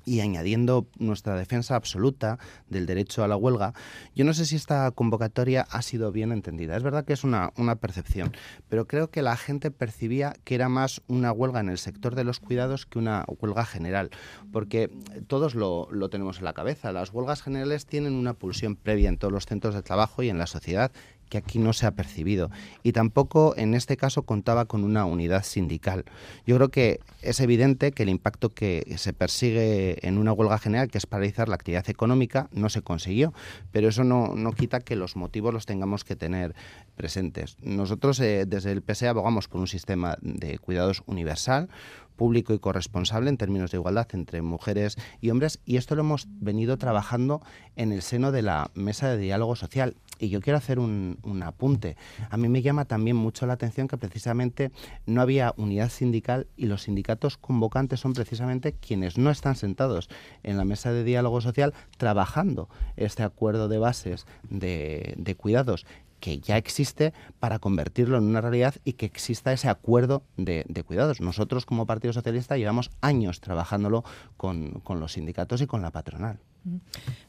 [0.04, 2.38] y añadiendo nuestra defensa absoluta
[2.70, 3.74] del derecho a la huelga,
[4.16, 6.76] yo no sé si esta convocatoria ha sido bien entendida.
[6.76, 8.34] Es verdad que es una, una percepción,
[8.70, 12.24] pero creo que la gente percibía que era más una huelga en el sector de
[12.24, 14.12] los cuidados que una huelga general,
[14.52, 14.92] porque
[15.28, 16.92] todos lo, lo tenemos en la cabeza.
[16.92, 20.38] Las huelgas generales tienen una pulsión previa en todos los centros de trabajo y en
[20.38, 20.92] la sociedad
[21.30, 22.50] que aquí no se ha percibido.
[22.84, 26.06] Y tampoco en este caso contaba con una unidad sindical.
[26.46, 30.90] Yo creo que es evidente que el impacto que se persigue en una huelga general,
[30.90, 33.34] que es paralizar la actividad económica, no se consiguió.
[33.72, 36.56] Pero eso no, no quita que los motivos los tengamos que tener
[36.96, 37.58] presentes.
[37.62, 41.70] Nosotros eh, desde el PSE abogamos por un sistema de cuidados universal,
[42.16, 46.28] público y corresponsable en términos de igualdad entre mujeres y hombres y esto lo hemos
[46.30, 47.42] venido trabajando
[47.76, 51.98] en el seno de la mesa de diálogo social y yo quiero hacer un, apunte.
[52.30, 54.72] A mí me llama también mucho la atención que precisamente
[55.06, 60.10] no había unidad sindical y los sindicatos convocantes son precisamente quienes no están sentados
[60.44, 65.86] en la mesa de diálogo social trabajando este acuerdo de bases de, de cuidados
[66.26, 71.22] que ya existe para convertirlo en una realidad y que exista ese acuerdo de, cuidados.
[71.22, 74.04] Nosotros como Partido Socialista llevamos años trabajándolo
[74.36, 76.40] con los sindicatos y con la patronal.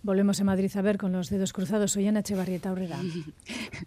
[0.02, 1.92] Volvemos a Madrid a ver con los dedos cruzados.
[1.92, 2.98] Soy Ana Echevarrieta Aurrera.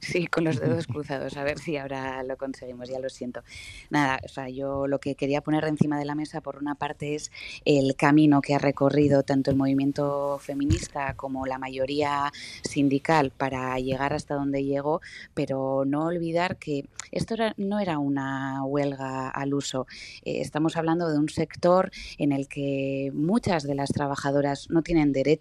[0.01, 1.35] Sí, con los dedos cruzados.
[1.37, 3.41] A ver si ahora lo conseguimos, ya lo siento.
[3.89, 7.15] Nada, o sea, yo lo que quería poner encima de la mesa, por una parte,
[7.15, 7.31] es
[7.65, 12.31] el camino que ha recorrido tanto el movimiento feminista como la mayoría
[12.63, 15.01] sindical para llegar hasta donde llegó,
[15.33, 19.87] pero no olvidar que esto no era una huelga al uso.
[20.23, 25.11] Eh, estamos hablando de un sector en el que muchas de las trabajadoras no tienen
[25.11, 25.38] derecho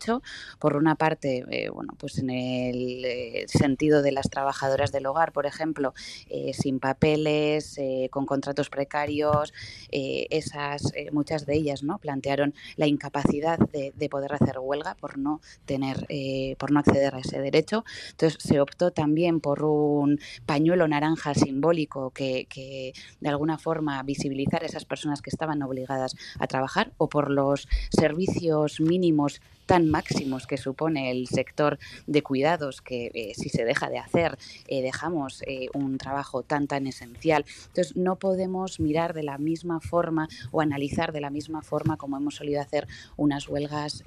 [0.59, 5.33] Por una parte, eh, bueno, pues en el eh, sentido de las trabajadoras del hogar,
[5.33, 5.95] por ejemplo,
[6.53, 7.79] sin papeles,
[8.11, 9.53] con contratos precarios,
[9.91, 11.99] esas muchas de ellas, ¿no?
[11.99, 16.07] Plantearon la incapacidad de, de poder hacer huelga por no tener,
[16.59, 17.85] por no acceder a ese derecho.
[18.11, 24.63] Entonces se optó también por un pañuelo naranja simbólico que, que de alguna forma visibilizar
[24.63, 30.47] a esas personas que estaban obligadas a trabajar o por los servicios mínimos tan máximos
[30.47, 35.43] que supone el sector de cuidados, que eh, si se deja de hacer, eh, dejamos
[35.47, 37.45] eh, un trabajo tan, tan esencial.
[37.67, 42.17] Entonces, no podemos mirar de la misma forma o analizar de la misma forma como
[42.17, 44.03] hemos solido hacer unas huelgas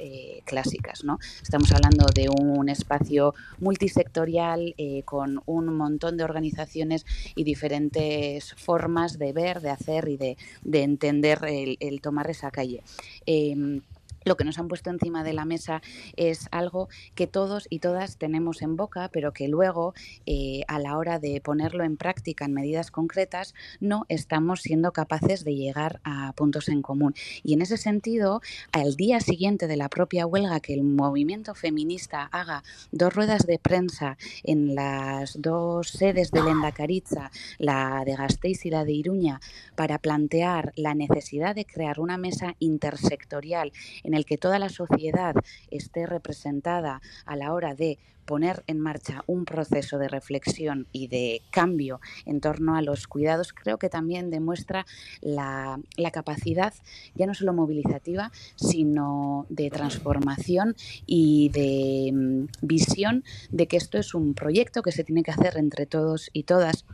[0.46, 1.04] clásicas.
[1.04, 1.20] ¿no?
[1.44, 4.74] Estamos hablando de un espacio multisectorial
[5.06, 10.38] con un montón de organizaciones y diferentes formas de ver, de hacer y de,
[10.74, 12.82] entender el, el tomar esa calle.
[13.28, 13.82] Em,
[14.24, 15.82] lo que nos han puesto encima de la mesa
[16.16, 19.94] es algo que todos y todas tenemos en boca, pero que luego,
[20.26, 25.44] eh, a la hora de ponerlo en práctica en medidas concretas, no estamos siendo capaces
[25.44, 27.16] de llegar a puntos en común.
[27.44, 32.24] Y en ese sentido, al día siguiente de la propia huelga, que el movimiento feminista
[32.32, 38.70] haga dos ruedas de prensa en las dos sedes de Lendacaritza, la de Gasteiz y
[38.70, 39.40] la de Iruña,
[39.76, 43.72] para plantear la necesidad de crear una mesa intersectorial
[44.14, 45.36] el que toda la sociedad
[45.70, 51.42] esté representada a la hora de poner en marcha un proceso de reflexión y de
[51.52, 54.86] cambio en torno a los cuidados, creo que también demuestra
[55.22, 55.80] la,
[56.14, 56.74] capacidad
[57.16, 64.14] ya no solo movilizativa, sino de transformación y de mm, visión de que esto es
[64.14, 66.86] un proyecto que se tiene que hacer entre todos y todas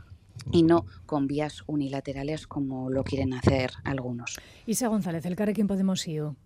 [0.52, 4.40] y no con vías unilaterales como lo quieren hacer algunos.
[4.66, 6.36] Isa González, el Carrequín Podemos IO.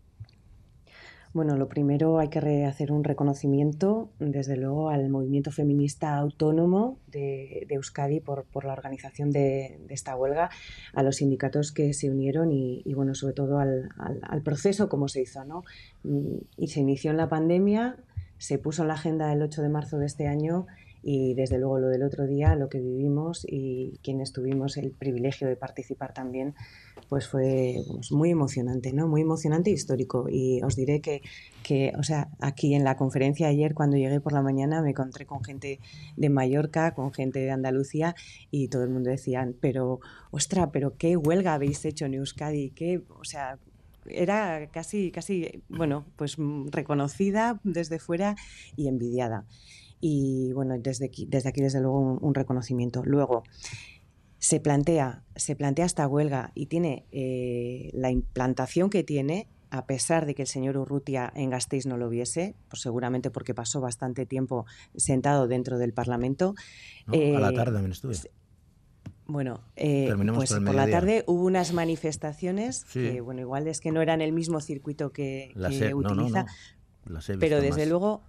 [1.35, 7.67] Bueno, lo primero hay que hacer un reconocimiento, desde luego, al movimiento feminista autónomo de,
[7.71, 10.51] Euskadi por, la organización de, esta huelga,
[10.93, 15.43] a los sindicatos que se unieron y, bueno, sobre todo al, proceso como se hizo,
[15.47, 15.65] ¿no?
[16.59, 17.97] Y se inició en la pandemia,
[18.37, 20.67] se puso en la agenda el 8 de marzo de este año
[21.03, 25.49] y desde luego lo del otro día, lo que vivimos y quienes tuvimos el privilegio
[25.49, 26.55] de participar también,
[27.09, 29.09] pues fue pues, muy emocionante, ¿no?
[29.09, 30.27] Muy emocionante e histórico.
[30.31, 31.23] Y os diré que,
[31.63, 35.27] que, o sea, aquí en la conferencia ayer, cuando llegué por la mañana, me encontré
[35.27, 35.81] con gente
[36.17, 38.15] de Mallorca, con gente de Andalucía,
[38.51, 43.03] y todo el mundo decían, pero, ostra, pero qué huelga habéis hecho en Euskadi, qué,
[43.19, 43.59] o sea,
[44.07, 46.37] era casi, casi, bueno, pues
[46.71, 48.37] reconocida desde fuera
[48.77, 49.45] y envidiada.
[50.05, 53.05] Y bueno, desde aquí, desde, aquí, desde luego, un, reconocimiento.
[53.05, 53.45] Luego,
[54.39, 60.27] se plantea, se plantea esta huelga y tiene eh, la implantación que tiene, a pesar
[60.27, 64.27] de que el señor Urrutia en Gasteiz no lo viese, pues seguramente porque pasó bastante
[64.27, 66.57] tiempo sentado dentro del Parlamento.
[67.07, 68.17] a la eh, tarde también estuve.
[69.27, 74.03] Bueno, eh, pues por la tarde hubo unas manifestaciones que, bueno, igual es que no
[74.03, 75.53] eran el mismo circuito que,
[75.95, 76.47] utiliza,
[77.39, 78.23] pero desde luego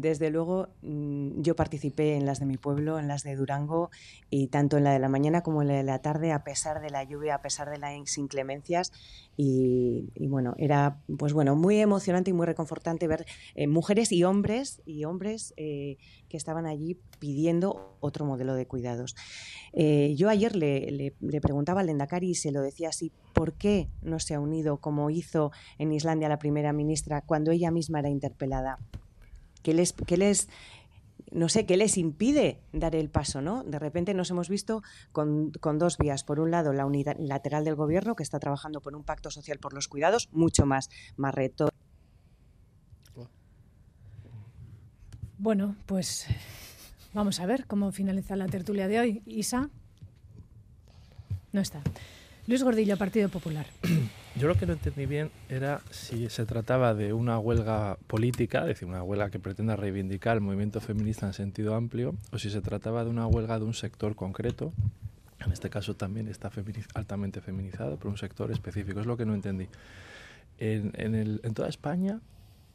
[0.00, 3.90] desde luego, mm, yo participé en las de mi pueblo, en las de Durango,
[4.28, 6.80] y tanto en la de la mañana como en la de la tarde, a pesar
[6.80, 8.92] de la lluvia, a pesar de las inclemencias.
[9.36, 14.82] Y, bueno, era pues bueno, muy emocionante y muy reconfortante ver eh, mujeres y hombres
[14.84, 15.96] y hombres eh,
[16.28, 19.14] que estaban allí pidiendo otro modelo de cuidados.
[19.72, 23.88] Eh, yo ayer le, le, preguntaba al Lendakari y se lo decía así, ¿por qué
[24.02, 28.08] no se ha unido como hizo en Islandia la primera ministra cuando ella misma era
[28.08, 28.78] interpelada?
[29.64, 30.48] ¿Qué les, les,
[31.32, 33.64] no sé, qué les impide dar el paso, ¿no?
[33.64, 36.22] De repente nos hemos visto con, dos vías.
[36.22, 39.58] Por un lado, la unidad lateral del gobierno, que está trabajando por un pacto social
[39.58, 41.70] por los cuidados, mucho más, más reto.
[45.38, 46.26] Bueno, pues
[47.14, 49.22] vamos a ver cómo finaliza la tertulia de hoy.
[49.24, 49.70] Isa.
[51.52, 51.80] No está.
[52.46, 53.66] Luis Gordillo, Partido Popular.
[54.36, 58.66] Yo lo que no entendí bien era si se trataba de una huelga política, es
[58.66, 62.60] decir, una huelga que pretenda reivindicar el movimiento feminista en sentido amplio, o si se
[62.60, 64.72] trataba de una huelga de un sector concreto,
[65.44, 66.50] en este caso también está
[66.94, 68.98] altamente feminizado, por un sector específico.
[68.98, 69.68] Es lo que no entendí.
[70.58, 72.20] En, en toda España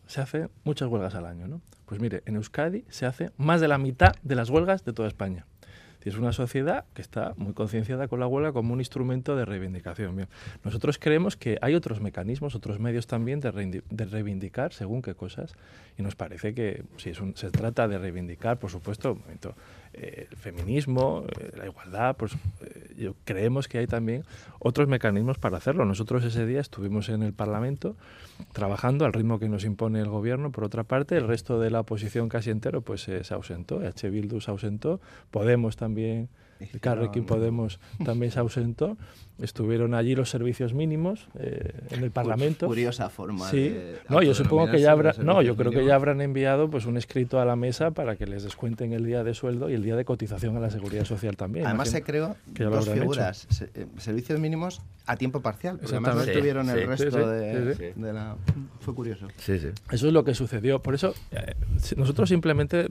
[0.08, 1.62] se hacen muchas huelgas al año, ¿no?
[1.86, 5.10] Pues mire, en Euskadi se hace más de la mitad de las huelgas de toda
[5.10, 5.46] España.
[6.04, 10.28] Es una sociedad que está muy concienciada con la huelga como un instrumento de reivindicación.
[10.64, 15.54] Nosotros creemos que hay otros mecanismos, otros medios también de, reivindicar según qué cosas
[15.98, 19.20] y nos parece que si es se trata de reivindicar, por supuesto,
[19.94, 24.24] el feminismo, eh, la igualdad, pues eh, yo, creemos que hay también
[24.60, 25.86] otros mecanismos para hacerlo.
[25.86, 27.96] Nosotros ese día estuvimos en el Parlamento
[28.54, 30.52] trabajando al ritmo que nos impone el gobierno.
[30.52, 33.80] Por otra parte, el resto de la oposición casi entero pues se ausentó.
[33.80, 34.10] H.
[34.10, 35.00] Bildu se ausentó,
[35.32, 36.30] Podemos también
[36.82, 38.98] Carrequín Podemos también se ausentó.
[39.42, 42.68] Estuvieron allí los servicios mínimos eh, en el Parlamento.
[42.68, 43.50] Curiosa forma.
[43.50, 43.74] Sí.
[44.10, 46.98] no, yo supongo que ya habrá, no, yo creo que ya habrán enviado pues un
[46.98, 49.96] escrito a la mesa para que les descuenten el día de sueldo y el día
[49.96, 51.66] de cotización a la seguridad social también.
[51.66, 56.70] Además se creó dos figuras, eh, servicios mínimos a tiempo parcial, porque además no estuvieron
[56.70, 58.36] el resto de, la...
[58.82, 59.28] Fue curioso.
[59.38, 59.70] Sí, sí.
[59.92, 60.82] Eso es lo que sucedió.
[60.82, 61.56] Por eso eh,
[61.96, 62.90] nosotros simplemente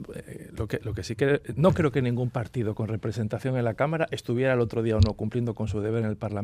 [0.57, 3.75] lo que lo que sí que no creo que ningún partido con representación en la
[3.75, 6.38] Cámara estuviera el otro día o no cumpliendo con su deber en el Parlamento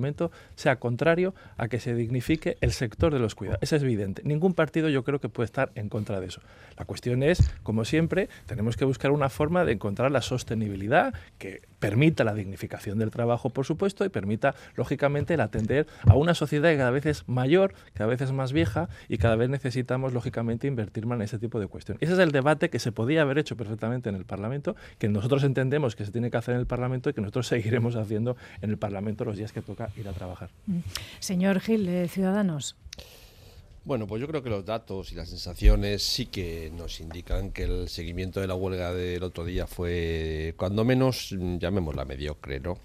[0.56, 3.60] sea contrario a que se dignifique el sector de los cuidados.
[3.62, 4.22] Es evidente.
[4.26, 6.42] Ningún partido yo creo que puede estar en contra de eso.
[6.78, 11.62] La cuestión es, como siempre, tenemos que buscar una forma de encontrar la sostenibilidad que
[11.86, 16.72] permita la dignificación del trabajo, por supuesto, y permita, lógicamente, el atender a una sociedad
[16.72, 20.66] que cada vez es mayor, cada vez es más vieja y cada vez necesitamos, lógicamente,
[20.66, 22.02] invertir más en ese tipo de cuestiones.
[22.02, 25.44] Ese es el debate que se podía haber hecho perfectamente en el Parlamento, que nosotros
[25.44, 28.72] entendemos que se tiene que hacer en el Parlamento y que nosotros seguiremos haciendo en
[28.72, 30.50] el Parlamento los días que toca ir a trabajar.
[30.66, 30.80] Mm.
[31.20, 32.76] Señor Gil, Ciudadanos.
[33.86, 37.66] Bueno, pues yo creo que los datos y las sensaciones sí que nos indican que
[37.66, 42.80] el seguimiento de la huelga del otro día fue, cuando menos, llamémosla mediocre, ¿no?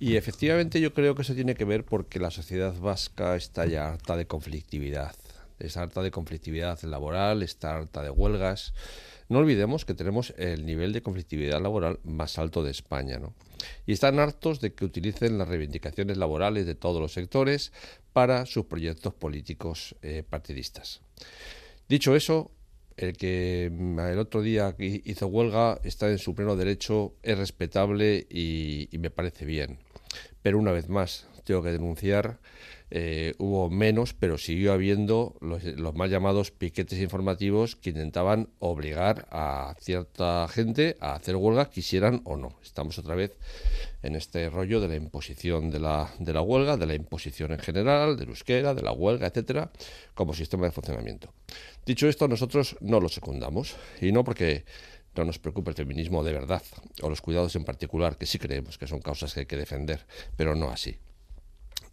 [0.00, 3.92] Y efectivamente yo creo que eso tiene que ver porque la sociedad vasca está ya
[3.92, 5.14] harta de conflictividad.
[5.60, 8.74] Está harta de conflictividad laboral, está harta de huelgas.
[9.28, 13.34] No olvidemos que tenemos el nivel de conflictividad laboral más alto de España, ¿no?
[13.86, 17.72] Y están hartos de que utilicen las reivindicaciones laborales de todos los sectores
[18.12, 21.00] para sus proyectos políticos eh, partidistas.
[21.88, 22.50] Dicho eso,
[22.96, 28.26] el que mm, el otro día hizo huelga está en su pleno derecho, es respetable
[28.30, 29.78] y me parece bien.
[30.42, 32.38] Pero una vez más, tengo que denunciar
[32.96, 35.64] eh, hubo menos, pero siguió habiendo los,
[35.96, 42.36] más llamados piquetes informativos que intentaban obligar a cierta gente a hacer huelga, quisieran o
[42.36, 42.56] no.
[42.62, 43.36] Estamos otra vez
[44.04, 47.58] en este rollo de la imposición de la, de la huelga, de la imposición en
[47.58, 49.72] general, del euskera, de la huelga, etcétera,
[50.14, 51.34] como sistema de funcionamiento.
[51.84, 54.64] Dicho esto, nosotros no lo secundamos, y no porque
[55.16, 56.62] no nos preocupe el feminismo de verdad,
[57.02, 60.06] o los cuidados en particular, que sí creemos que son causas que hay que defender,
[60.36, 60.96] pero no así.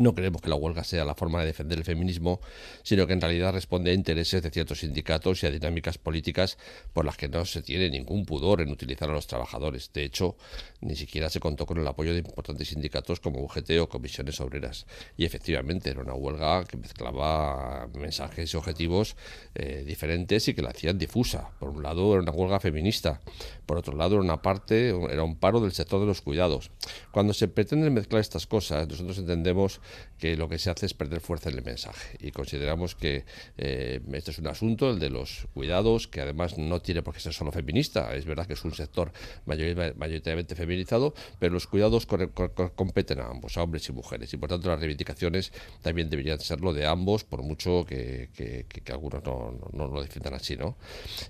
[0.01, 2.41] No creemos que la huelga sea la forma de defender el feminismo,
[2.81, 6.57] sino que en realidad responde a intereses de ciertos sindicatos y a dinámicas políticas
[6.91, 9.91] por las que no se tiene ningún pudor en utilizar a los trabajadores.
[9.93, 10.37] De hecho,
[10.79, 14.87] ni siquiera se contó con el apoyo de importantes sindicatos como UGT o comisiones obreras.
[15.17, 19.15] Y efectivamente era una huelga que mezclaba mensajes y objetivos
[19.53, 21.51] eh, diferentes y que la hacían difusa.
[21.59, 23.21] Por un lado era una huelga feminista,
[23.67, 26.71] por otro lado era una parte, era un paro del sector de los cuidados.
[27.11, 29.79] Cuando se pretenden mezclar estas cosas, nosotros entendemos
[30.21, 32.15] que lo que se hace es perder fuerza en el mensaje.
[32.19, 33.25] Y consideramos que
[33.57, 37.19] eh, este es un asunto, el de los cuidados, que además no tiene por qué
[37.19, 38.13] ser solo feminista.
[38.15, 39.11] Es verdad que es un sector
[39.45, 42.05] mayoritariamente feminizado, pero los cuidados
[42.75, 44.31] competen a ambos, a hombres y mujeres.
[44.31, 48.29] Y por tanto las reivindicaciones también deberían serlo de ambos, por mucho que,
[48.91, 50.55] algunos no, no, lo defiendan así.
[50.55, 50.77] ¿no?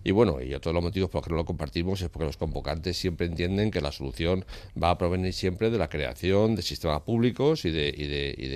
[0.03, 2.25] Y bueno, y otro de los motivos por los que no lo compartimos es porque
[2.25, 4.43] los convocantes siempre entienden que la solución
[4.81, 8.47] va a provenir siempre de la creación de sistemas públicos y de, y de, y
[8.49, 8.50] de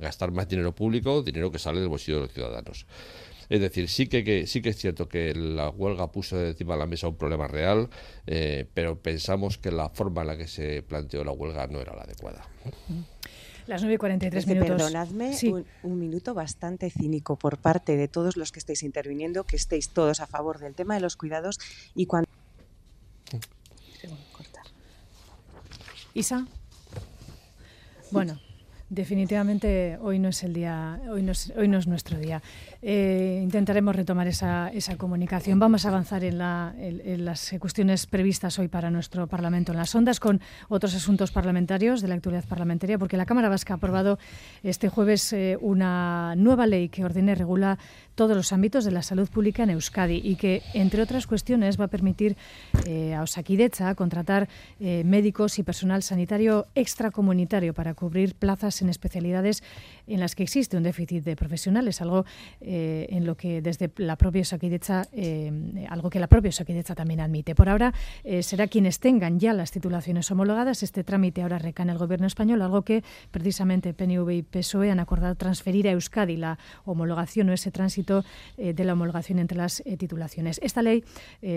[0.00, 2.86] gastar más dinero público, dinero que sale del bolsillo de los ciudadanos.
[3.48, 6.86] Es decir, sí que, sí que es cierto que la huelga puso encima de la
[6.86, 7.88] mesa un problema real,
[8.26, 11.96] eh, pero pensamos que la forma en la que se planteó la huelga no era
[11.96, 12.46] la adecuada.
[13.66, 14.68] Las 9.43 minutos.
[14.68, 15.36] Perdonadme
[15.82, 20.20] un, minuto bastante cínico por parte de todos los que estáis interviniendo, que estéis todos
[20.20, 21.58] a favor del tema de los cuidados
[21.94, 22.28] y cuando...
[26.14, 26.46] Isa.
[28.10, 28.40] Bueno,
[28.90, 32.42] definitivamente hoy no es el día, hoy no es, hoy no es nuestro día.
[32.80, 35.58] Eh, intentaremos retomar esa, esa, comunicación.
[35.58, 39.94] Vamos a avanzar en, la, en, las cuestiones previstas hoy para nuestro Parlamento en las
[39.94, 44.18] ondas con otros asuntos parlamentarios de la actualidad parlamentaria, porque la Cámara Vasca ha aprobado
[44.62, 47.78] este jueves eh, una nueva ley que ordena y regula
[48.18, 51.84] todos los ámbitos de la salud pública en Euskadi y que, entre otras cuestiones, va
[51.84, 52.36] a permitir
[52.84, 54.48] eh, a Osakidecha contratar
[54.80, 59.62] médicos y personal sanitario extracomunitario para cubrir plazas en especialidades
[60.08, 62.24] en las que existe un déficit de profesionales, algo
[62.60, 67.20] eh, en lo que desde la propia Osakidecha, eh, algo que la propia Osakidecha también
[67.20, 67.54] admite.
[67.54, 67.92] Por ahora
[68.24, 70.82] eh, será quienes tengan ya las titulaciones homologadas.
[70.82, 75.00] Este trámite ahora recae en el Gobierno español, algo que precisamente PNV y PSOE han
[75.00, 78.24] acordado transferir a Euskadi la homologación o ese tránsito
[78.56, 80.60] de la homologación entre las titulaciones.
[80.62, 81.04] Esta ley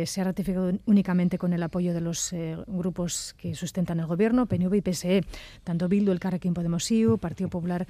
[0.06, 2.34] se ha ratificado únicamente con el apoyo de los
[2.68, 5.24] grupos que sustentan el Gobierno, PNV y PSE,
[5.64, 7.88] tanto Bildu, el Carrequín Podemos IU, Partido Popular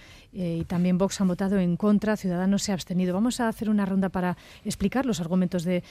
[0.58, 3.14] y también Vox han votado en contra, Ciudadanos se ha abstenido.
[3.14, 5.84] Vamos a hacer una ronda para explicar los argumentos de,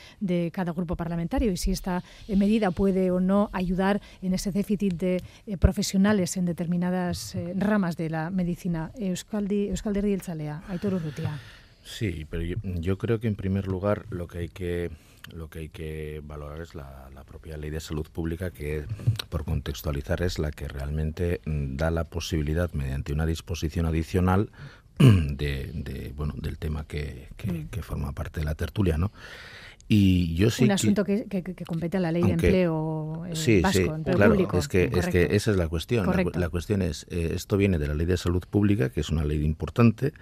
[0.53, 4.95] cada grupo parlamentario y si esta eh, medida puede o no ayudar en ese déficit
[4.95, 8.91] de eh, profesionales en determinadas eh, ramas de la medicina.
[8.99, 11.39] Euskaldi, Euskaldi el Chalea, Aitor Urrutia.
[11.85, 14.91] Sí, pero yo, creo que en primer lugar lo que hay que
[15.33, 18.85] lo que hay que valorar es la, propia ley de salud pública que,
[19.29, 24.51] por contextualizar, es la que realmente mm, da la posibilidad, mediante una disposición adicional,
[24.99, 27.68] de, bueno del tema que, mm.
[27.71, 29.12] que, forma parte de la tertulia, ¿no?
[29.93, 33.61] Y yo sí un asunto que, que, compete a la ley de empleo eh, sí,
[33.73, 36.07] sí, claro, es que es que esa es la cuestión.
[36.35, 39.25] La, cuestión es eh, esto viene de la ley de salud pública, que es una
[39.25, 40.12] ley importante.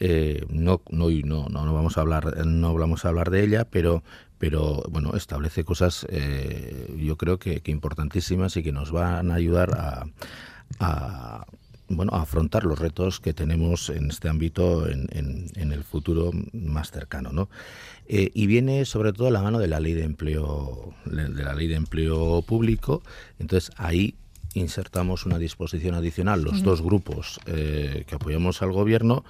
[0.00, 4.02] Eh, no, no, no, no, vamos a hablar, no vamos a hablar de ella, pero,
[4.38, 9.34] pero bueno, establece cosas, eh, yo creo que, que, importantísimas y que nos van a
[9.34, 10.06] ayudar a,
[10.78, 11.46] a
[11.88, 16.90] bueno, a afrontar los retos que tenemos en este ámbito en, en, el futuro más
[16.90, 17.48] cercano, ¿no?
[18.06, 21.54] Eh, y viene sobre todo a la mano de la ley de empleo, de la
[21.54, 23.02] ley de empleo público.
[23.38, 24.16] Entonces ahí
[24.54, 29.24] insertamos una disposición adicional, los dos grupos eh, que apoyamos al gobierno,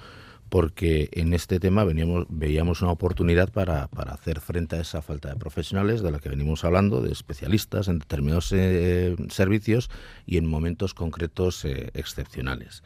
[0.49, 5.29] porque en este tema veníamos, veíamos una oportunidad para, para, hacer frente a esa falta
[5.29, 9.91] de profesionales de la que venimos hablando, de especialistas en determinados eh, servicios
[10.27, 12.83] y en momentos concretos eh, excepcionales.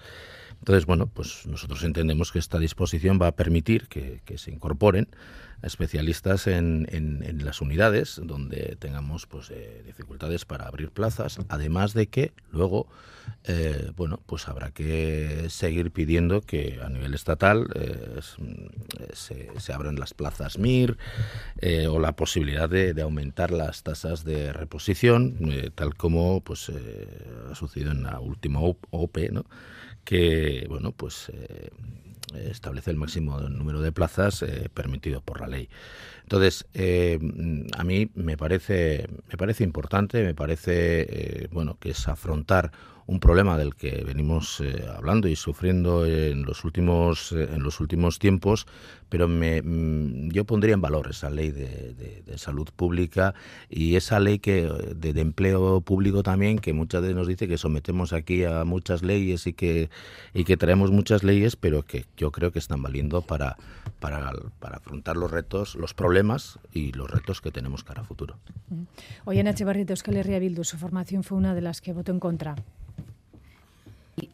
[0.63, 5.09] Entonces, bueno, pues nosotros entendemos que esta disposición va a permitir que, se incorporen
[5.61, 6.87] especialistas en,
[7.45, 12.87] las unidades donde tengamos pues eh, dificultades para abrir plazas, además de que luego
[13.45, 18.21] eh, bueno pues habrá que seguir pidiendo que a nivel estatal eh,
[19.13, 20.97] se, se, abran las plazas MIR
[21.89, 25.39] o la posibilidad de, aumentar las tasas de reposición,
[25.75, 26.71] tal como pues
[27.51, 29.45] ha sucedido en la última OPE, ¿no?
[30.05, 31.31] Que bueno pues
[32.35, 35.69] establece el máximo número de plazas eh, permitido por la ley.
[36.23, 37.19] Entonces, eh,
[37.77, 42.73] a mí me parece, me parece importante, me parece eh, bueno que es afrontar
[43.07, 47.81] un problema del que venimos eh, hablando y sufriendo en los últimos eh, en los
[47.81, 48.67] últimos tiempos,
[49.09, 53.35] pero me, mm, yo pondría en valor esa ley de, salud pública
[53.69, 58.13] y esa ley que de, empleo público también que muchas veces nos dice que sometemos
[58.13, 59.91] aquí a muchas leyes y que
[60.33, 63.57] y que traemos muchas leyes, pero que yo creo que están valiendo para
[64.01, 68.37] para, para afrontar los retos, los problemas y los retos que tenemos cara a futuro.
[69.25, 69.53] Hoy en.
[69.65, 72.57] Barrito, Euskal Herria su formación fue una de las que votó en contra.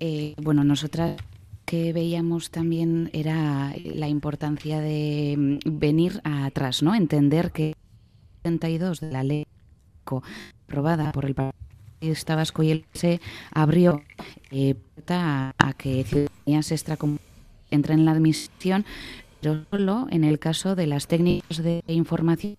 [0.00, 1.16] Eh, bueno, nosotras
[1.64, 6.94] que veíamos también era la importancia de mm, venir atrás, ¿no?
[6.94, 7.74] Entender que
[8.42, 9.46] 72 de la ley
[10.66, 13.20] aprobada por el Vasco y el se
[13.50, 14.02] abrió
[14.50, 14.76] eh,
[15.08, 17.28] a, a, que ciudadanías extracomunitarias
[17.70, 18.84] entren en la admisión,
[19.40, 22.56] pero solo en el caso de las técnicas de información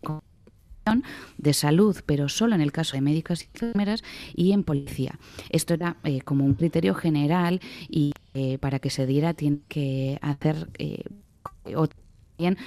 [1.38, 4.04] de salud, pero solo en el caso de médicos y enfermeras
[4.36, 5.20] y en policía.
[5.50, 10.20] Esto era eh, como un criterio general y eh, para que se diera tiene que
[10.22, 11.04] hacer eh,
[11.76, 12.58] o también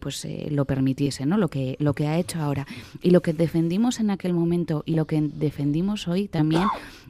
[0.00, 2.66] pues lo permitiese no lo que lo que ha hecho ahora
[3.00, 6.64] y lo que defendimos en aquel momento y lo que defendimos hoy también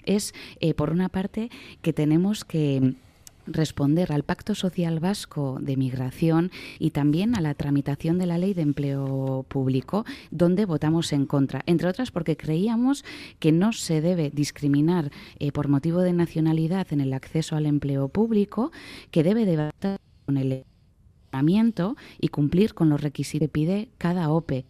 [0.05, 0.35] es
[0.77, 1.49] por una parte
[1.81, 2.95] que tenemos que
[3.49, 8.55] responder al Pacto Social Vasco de Migración y también a la tramitación de la Ley
[8.55, 13.05] de Empleo Público, donde votamos en contra, entre otras porque creíamos
[13.39, 18.09] que no se debe discriminar eh, por motivo de nacionalidad en el acceso al empleo
[18.09, 18.71] público,
[19.11, 20.65] que debe debatir con el
[22.19, 24.65] y cumplir con los requisitos que pide cada OPE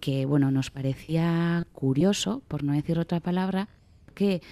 [0.00, 3.68] que bueno nos parecía curioso por no decir otra palabra
[4.14, 4.42] que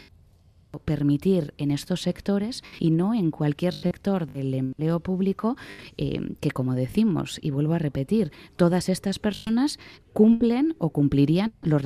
[0.78, 5.56] permitir en estos sectores y no en cualquier sector del empleo público
[5.96, 9.78] eh, que, como decimos, y vuelvo a repetir, todas estas personas
[10.12, 11.82] cumplen o cumplirían los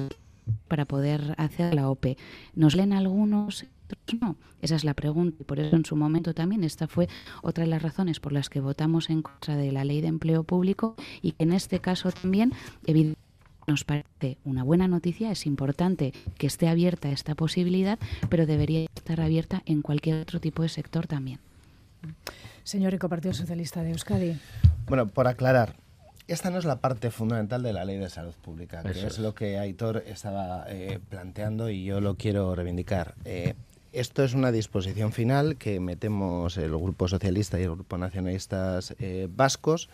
[0.68, 2.16] para poder hacer la OPE.
[2.55, 3.66] ¿Nos leen algunos?
[4.20, 4.37] No.
[4.62, 7.09] Esa es la pregunta y por eso en su momento también esta fue
[7.43, 10.45] otra de las razones por las que votamos en contra de la ley de empleo
[10.45, 12.53] público y que en este caso también
[12.84, 13.26] evidentemente
[13.67, 17.99] nos parece una buena noticia, es importante que esté abierta esta posibilidad,
[18.29, 21.41] pero debería estar abierta en cualquier otro tipo de sector también.
[22.64, 24.39] Señor Eco, Partido Socialista de Euskadi.
[24.87, 25.77] Bueno, por aclarar,
[26.29, 29.35] esta no es la parte fundamental de la ley de salud pública, que es, lo
[29.35, 33.14] que Aitor estaba eh, planteando y yo lo quiero reivindicar.
[33.25, 33.55] Eh,
[33.93, 39.29] esto es una disposición final que metemos el Grupo Socialista y el Grupo Nacionalistas eh,
[39.31, 39.89] Vascos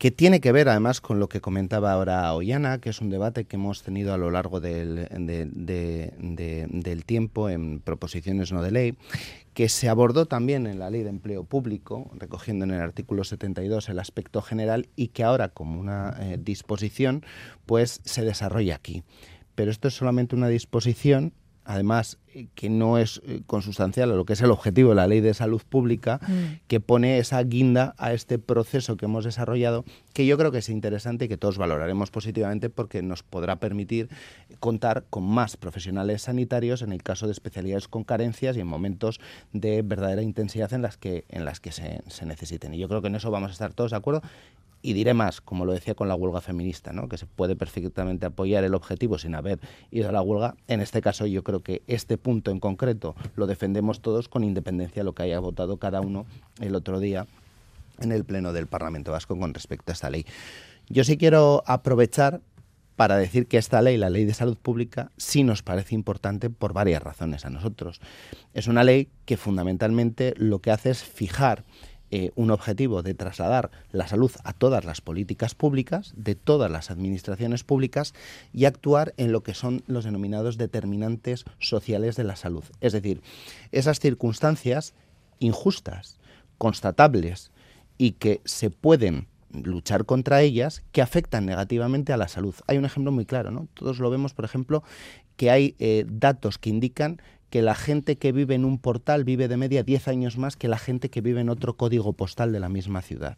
[0.00, 3.44] que tiene que ver además con lo que comentaba ahora Ollana, que es un debate
[3.44, 5.06] que hemos tenido a lo largo del,
[7.04, 8.94] tiempo en proposiciones no de ley,
[9.52, 13.90] que se abordó también en la Ley de Empleo Público, recogiendo en el artículo 72
[13.90, 17.22] el aspecto general y que ahora como una eh, disposición
[17.66, 19.02] pues se desarrolla aquí.
[19.54, 21.34] Pero esto es solamente una disposición
[21.70, 25.06] además eh, que no es eh, consustancial a lo que es el objetivo de la
[25.06, 26.66] ley de salud pública, mm.
[26.66, 30.68] que pone esa guinda a este proceso que hemos desarrollado, que yo creo que es
[30.68, 34.08] interesante y que todos valoraremos positivamente porque nos podrá permitir
[34.58, 39.20] contar con más profesionales sanitarios en el caso de especialidades con carencias y en momentos
[39.52, 42.74] de verdadera intensidad en las que, en las que se, se necesiten.
[42.74, 44.22] Y yo creo que en eso vamos a estar todos de acuerdo
[44.82, 47.08] y diré más, como lo decía con la huelga feminista, ¿no?
[47.08, 49.60] que se puede perfectamente apoyar el objetivo sin haber
[49.90, 50.54] ido a la huelga.
[50.68, 55.00] En este caso yo creo que este punto en concreto lo defendemos todos con independencia
[55.00, 56.26] de lo que haya votado cada uno
[56.60, 57.26] el otro día
[58.00, 60.24] en el Pleno del Parlamento Vasco con respecto a esta ley.
[60.88, 62.40] Yo sí quiero aprovechar
[62.96, 66.74] para decir que esta ley, la ley de salud pública, sí nos parece importante por
[66.74, 68.00] varias razones a nosotros.
[68.52, 71.64] Es una ley que fundamentalmente lo que hace es fijar
[72.10, 76.90] eh, un objetivo de trasladar la salud a todas las políticas públicas, de todas las
[76.90, 78.14] administraciones públicas
[78.52, 82.64] y actuar en lo que son los denominados determinantes sociales de la salud.
[82.80, 83.22] Es decir,
[83.70, 84.94] esas circunstancias
[85.38, 86.18] injustas,
[86.58, 87.52] constatables
[87.96, 92.54] y que se pueden luchar contra ellas que afectan negativamente a la salud.
[92.66, 93.68] Hay un ejemplo muy claro, ¿no?
[93.74, 94.82] Todos lo vemos, por ejemplo,
[95.36, 97.20] que hay eh, datos que indican
[97.50, 100.68] que la gente que vive en un portal vive de media 10 años más que
[100.68, 103.36] la gente que vive en otro código postal de la misma ciudad.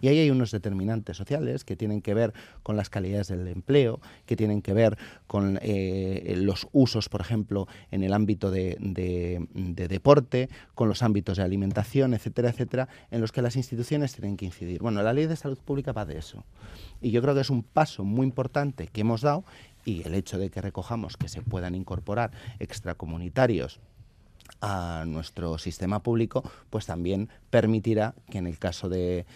[0.00, 4.00] Y ahí hay unos determinantes sociales que tienen que ver con las calidades del empleo,
[4.26, 9.88] que tienen que ver con eh, los usos, por ejemplo, en el ámbito de, de,
[9.88, 14.44] deporte, con los ámbitos de alimentación, etcétera, etcétera, en los que las instituciones tienen que
[14.44, 14.82] incidir.
[14.82, 16.44] Bueno, la ley de salud pública va de eso.
[17.00, 19.44] Y yo creo que es un paso muy importante que hemos dado
[19.84, 23.80] y el hecho de que recojamos que se puedan incorporar extracomunitarios
[24.60, 29.26] a nuestro sistema público, pues también permitirá que en el caso de,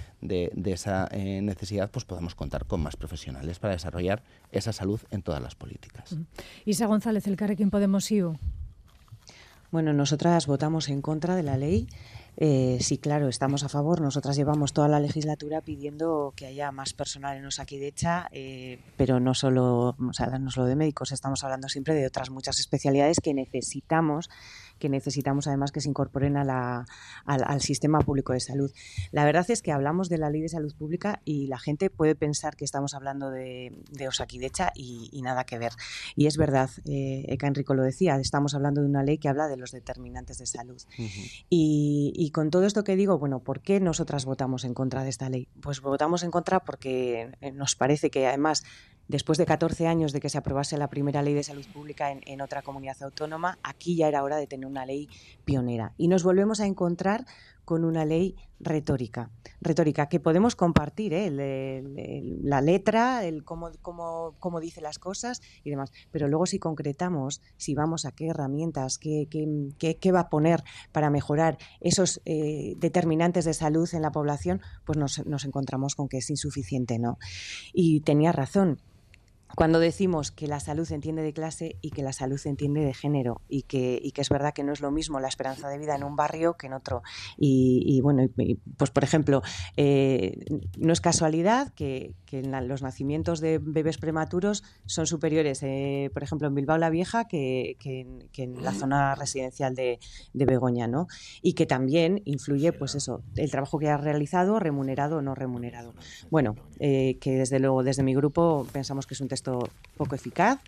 [0.64, 4.22] esa eh, necesidad, pues podamos contar con más profesionales para desarrollar
[4.52, 6.16] esa salud en todas las políticas.
[6.64, 8.38] Isa González, el Carrequín Podemos IU.
[9.70, 11.88] Bueno, nosotras votamos en contra de la ley
[12.40, 14.00] eh, sí, claro, estamos a favor.
[14.00, 19.34] Nosotras llevamos toda la legislatura pidiendo que haya más personal en Osakidecha, eh, pero no
[19.34, 23.34] solo, o sea, no solo de médicos, estamos hablando siempre de otras muchas especialidades que
[23.34, 24.30] necesitamos
[24.78, 26.86] que necesitamos además que se incorporen a la,
[27.24, 28.72] al, sistema público de salud.
[29.10, 32.14] La verdad es que hablamos de la ley de salud pública y la gente puede
[32.14, 35.72] pensar que estamos hablando de, de Osakidecha y, nada que ver.
[36.16, 39.48] Y es verdad, eh, Eka Enrico lo decía, estamos hablando de una ley que habla
[39.48, 40.80] de los determinantes de salud.
[41.50, 45.10] y, y con todo esto que digo, bueno, ¿por qué nosotras votamos en contra de
[45.10, 45.48] esta ley?
[45.60, 48.64] Pues votamos en contra porque nos parece que además
[49.08, 52.40] después de 14 años de que se aprobase la primera ley de salud pública en,
[52.40, 55.08] otra comunidad autónoma, aquí ya era hora de tener una ley
[55.44, 55.94] pionera.
[55.96, 57.24] Y nos volvemos a encontrar
[57.64, 59.30] con una ley retórica,
[59.60, 61.30] retórica que podemos compartir, ¿eh?
[62.42, 67.74] la letra, el cómo, cómo, dice las cosas y demás, pero luego si concretamos, si
[67.74, 73.52] vamos a qué herramientas, qué, qué, va a poner para mejorar esos eh, determinantes de
[73.52, 77.18] salud en la población, pues nos, nos encontramos con que es insuficiente, ¿no?
[77.74, 78.80] Y tenía razón,
[79.54, 83.40] cuando decimos que la salud entiende de clase y que la salud entiende de género
[83.48, 85.96] y que, y que es verdad que no es lo mismo la esperanza de vida
[85.96, 87.02] en un barrio que en otro.
[87.36, 88.28] Y, bueno,
[88.76, 89.42] pues por ejemplo,
[89.76, 90.38] eh,
[90.78, 96.48] no es casualidad que, que los nacimientos de bebés prematuros son superiores, eh, por ejemplo,
[96.48, 99.98] en Bilbao la Vieja que, que, en la zona residencial de,
[100.32, 101.06] de, Begoña, ¿no?
[101.42, 105.94] Y que también influye, pues eso, el trabajo que ha realizado, remunerado o no remunerado.
[106.30, 110.60] Bueno, eh, que desde luego desde mi grupo pensamos que es un texto poco eficaz,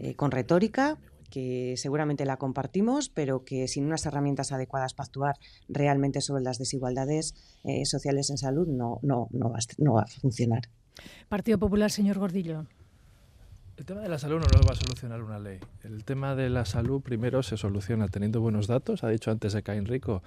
[0.00, 0.96] eh, con retórica,
[1.30, 5.34] que seguramente la compartimos, pero que sin unas herramientas adecuadas para actuar
[5.68, 10.06] realmente sobre las desigualdades eh, sociales en salud no, no, no, va, no va a
[10.06, 10.62] funcionar.
[11.28, 12.66] Partido Popular, señor Gordillo.
[13.76, 15.60] El tema de la salud no lo va a solucionar una ley.
[15.84, 19.04] El tema de la salud primero se soluciona teniendo buenos datos.
[19.04, 20.22] Ha dicho antes de Caín Rico,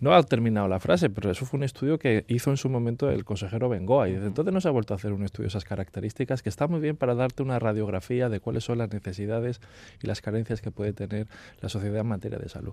[0.00, 3.10] No ha terminado la frase, pero eso fue un estudio que hizo en su momento
[3.10, 5.48] el consejero Bengoa y desde entonces no se ha vuelto a hacer un estudio de
[5.48, 9.60] esas características que está muy bien para darte una radiografía de cuáles son las necesidades
[10.02, 11.26] y las carencias que puede tener
[11.60, 12.72] la sociedad en materia de salud.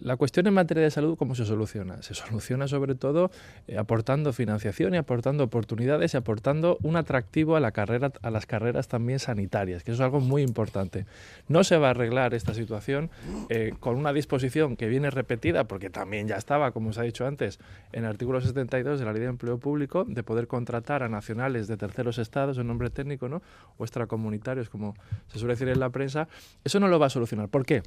[0.00, 2.02] La cuestión en materia de salud, ¿cómo se soluciona?
[2.02, 3.30] Se soluciona sobre todo
[3.66, 9.84] eh, aportando financiación y aportando oportunidades y aportando un atractivo a las carreras también sanitarias,
[9.84, 11.06] que eso es algo muy importante.
[11.48, 13.10] No se va a arreglar esta situación
[13.48, 17.26] eh, con una disposición que viene repetida, porque también ya estaba, como os ha dicho
[17.26, 17.58] antes,
[17.92, 21.68] en el artículo 72 de la Ley de Empleo Público, de poder contratar a nacionales
[21.68, 23.42] de terceros estados en nombre técnico, ¿no?
[23.78, 24.94] o extracomunitarios, como
[25.28, 26.28] se suele decir en la prensa,
[26.64, 27.48] eso no lo va a solucionar.
[27.48, 27.82] ¿Por qué?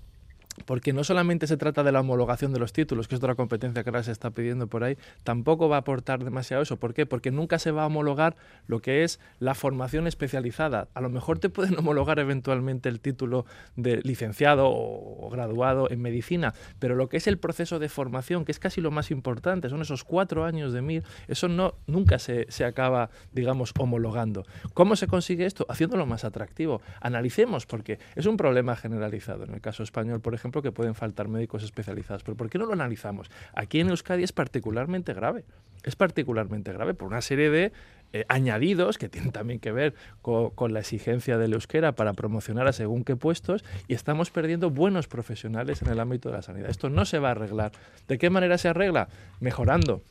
[0.65, 3.83] Porque no solamente se trata de la homologación de los títulos, que es otra competencia
[3.83, 6.77] que ahora se está pidiendo por ahí, tampoco va a aportar demasiado eso.
[6.77, 7.05] ¿Por qué?
[7.05, 8.35] Porque nunca se va a homologar
[8.67, 10.87] lo que es la formación especializada.
[10.93, 13.45] A lo mejor te pueden homologar eventualmente el título
[13.75, 18.51] de licenciado o, graduado en medicina, pero lo que es el proceso de formación, que
[18.51, 22.45] es casi lo más importante, son esos cuatro años de MIR, eso no, nunca se,
[22.49, 24.45] se acaba, digamos, homologando.
[24.73, 25.65] ¿Cómo se consigue esto?
[25.69, 26.81] Haciéndolo más atractivo.
[27.01, 29.43] Analicemos, porque es un problema generalizado.
[29.45, 32.23] En el caso español, por ejemplo, ejemplo, que pueden faltar médicos especializados.
[32.23, 33.31] Pero ¿por qué no lo analizamos?
[33.53, 35.45] Aquí en Euskadi es particularmente grave.
[35.83, 37.71] Es particularmente grave por una serie de
[38.11, 42.73] eh, añadidos que tienen también que ver con, la exigencia del euskera para promocionar a
[42.73, 46.69] según qué puestos y estamos perdiendo buenos profesionales en el ámbito de la sanidad.
[46.69, 47.71] Esto no se va a arreglar.
[48.07, 49.07] ¿De qué manera se arregla?
[49.39, 50.01] Mejorando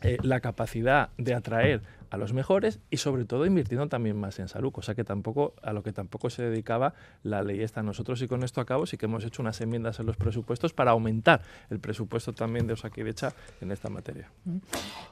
[0.00, 1.82] eh, la capacidad de atraer
[2.12, 5.72] a los mejores y sobre todo invirtiendo también más en salud, cosa que tampoco a
[5.72, 6.92] lo que tampoco se dedicaba
[7.22, 7.82] la ley esta.
[7.82, 10.90] Nosotros y con esto acabo sí que hemos hecho unas enmiendas en los presupuestos para
[10.90, 11.40] aumentar
[11.70, 13.32] el presupuesto también de Osakidecha
[13.62, 14.30] en esta materia.
[14.44, 14.56] Mm.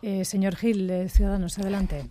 [0.02, 2.04] Eh, señor Gil, Ciudadanos, adelante.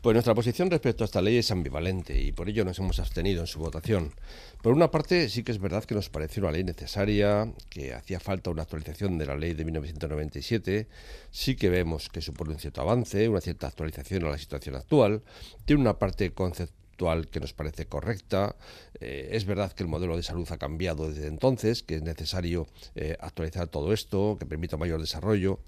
[0.00, 3.42] Pues nuestra posición respecto a esta ley es ambivalente y por ello nos hemos abstenido
[3.42, 4.12] en su votación.
[4.60, 8.18] Por una parte, sí que es verdad que nos parece una ley necesaria, que hacía
[8.18, 10.88] falta una actualización de la ley de 1997.
[11.30, 15.22] Sí que vemos que supone un cierto avance, una cierta actualización a la situación actual.
[15.64, 16.82] Tiene una parte conceptual
[17.30, 18.56] que nos parece correcta.
[19.00, 22.66] Eh, es verdad que el modelo de salud ha cambiado desde entonces, que es necesario
[22.94, 25.60] eh, actualizar todo esto, que permita mayor desarrollo,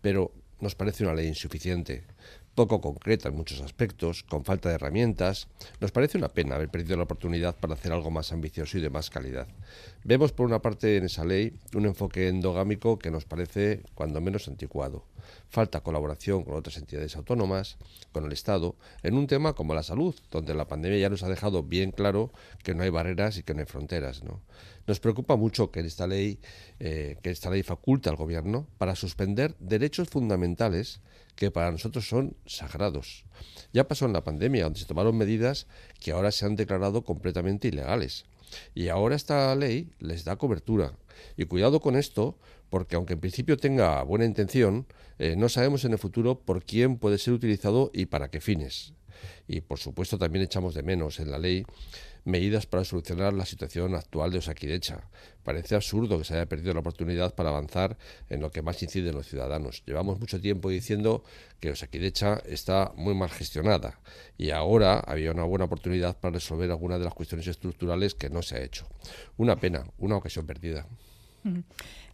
[0.00, 2.04] pero nos parece una ley insuficiente
[2.54, 5.48] poco concreta en muchos aspectos, con falta de herramientas,
[5.80, 8.90] nos parece una pena haber perdido la oportunidad para hacer algo más ambicioso y de
[8.90, 9.48] más calidad.
[10.04, 14.48] Vemos por una parte en esa ley un enfoque endogámico que nos parece cuando menos
[14.48, 15.06] anticuado.
[15.48, 17.78] Falta colaboración con otras entidades autónomas,
[18.10, 21.28] con el Estado, en un tema como la salud, donde la pandemia ya nos ha
[21.28, 22.32] dejado bien claro
[22.62, 24.22] que no hay barreras y que no hay fronteras.
[24.86, 26.38] Nos preocupa mucho que esta ley,
[26.80, 31.00] eh, que esta ley faculte al Gobierno para suspender derechos fundamentales
[31.36, 33.24] que para nosotros son sagrados.
[33.72, 35.66] Ya pasó en la pandemia, donde se tomaron medidas
[36.00, 38.24] que ahora se han declarado completamente ilegales.
[38.74, 40.92] Y ahora esta ley les da cobertura.
[41.36, 42.38] Y cuidado con esto,
[42.70, 44.86] porque aunque en principio tenga buena intención,
[45.18, 48.94] eh, no sabemos en el futuro por quién puede ser utilizado y para qué fines.
[49.46, 51.64] Y por supuesto también echamos de menos en la ley
[52.24, 55.08] medidas para solucionar la situación actual de Osakidecha.
[55.42, 57.96] Parece absurdo que se haya perdido la oportunidad para avanzar
[58.28, 59.82] en lo que más incide en los ciudadanos.
[59.86, 61.24] Llevamos mucho tiempo diciendo
[61.60, 64.00] que Osakidecha está muy mal gestionada
[64.38, 68.42] y ahora había una buena oportunidad para resolver algunas de las cuestiones estructurales que no
[68.42, 68.86] se ha hecho.
[69.36, 70.86] Una pena, una ocasión perdida.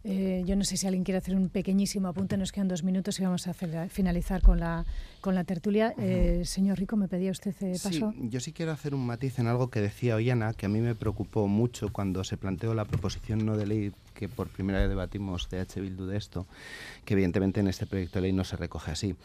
[0.03, 3.19] Eh, yo no sé si alguien quiere hacer un pequeñísimo apunte, nos quedan dos minutos
[3.19, 4.85] y vamos a finalizar con la,
[5.19, 5.93] con la tertulia.
[5.97, 8.13] Eh, señor Rico, ¿me pedía usted eh, paso?
[8.13, 10.79] Sí, yo sí quiero hacer un matiz en algo que decía Ollana, que a mí
[10.79, 14.89] me preocupó mucho cuando se planteó la proposición no de ley que por primera vez
[14.89, 15.79] debatimos de H.
[15.81, 16.45] Bildu de esto,
[17.05, 19.15] que evidentemente en este proyecto de ley no se recoge así.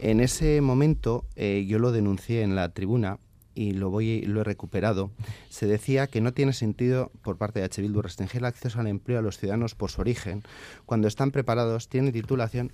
[0.00, 3.18] En ese momento yo lo denuncié en la tribuna
[3.58, 5.10] y lo voy lo he recuperado,
[5.48, 7.82] se decía que no tiene sentido por parte de H.
[7.82, 10.44] Bildu restringir el acceso al empleo a los ciudadanos por su origen
[10.86, 12.72] cuando están preparados, tienen titulación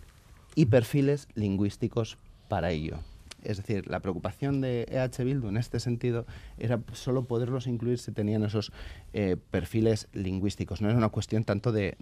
[0.55, 2.19] y perfiles lingüísticos
[2.49, 2.99] para ello.
[3.45, 6.27] Es decir, la preocupación de EH Bildu en este sentido
[6.59, 8.73] era solo poderlos incluir si tenían esos
[9.13, 10.81] eh, perfiles lingüísticos.
[10.81, 11.97] No es una cuestión tanto de,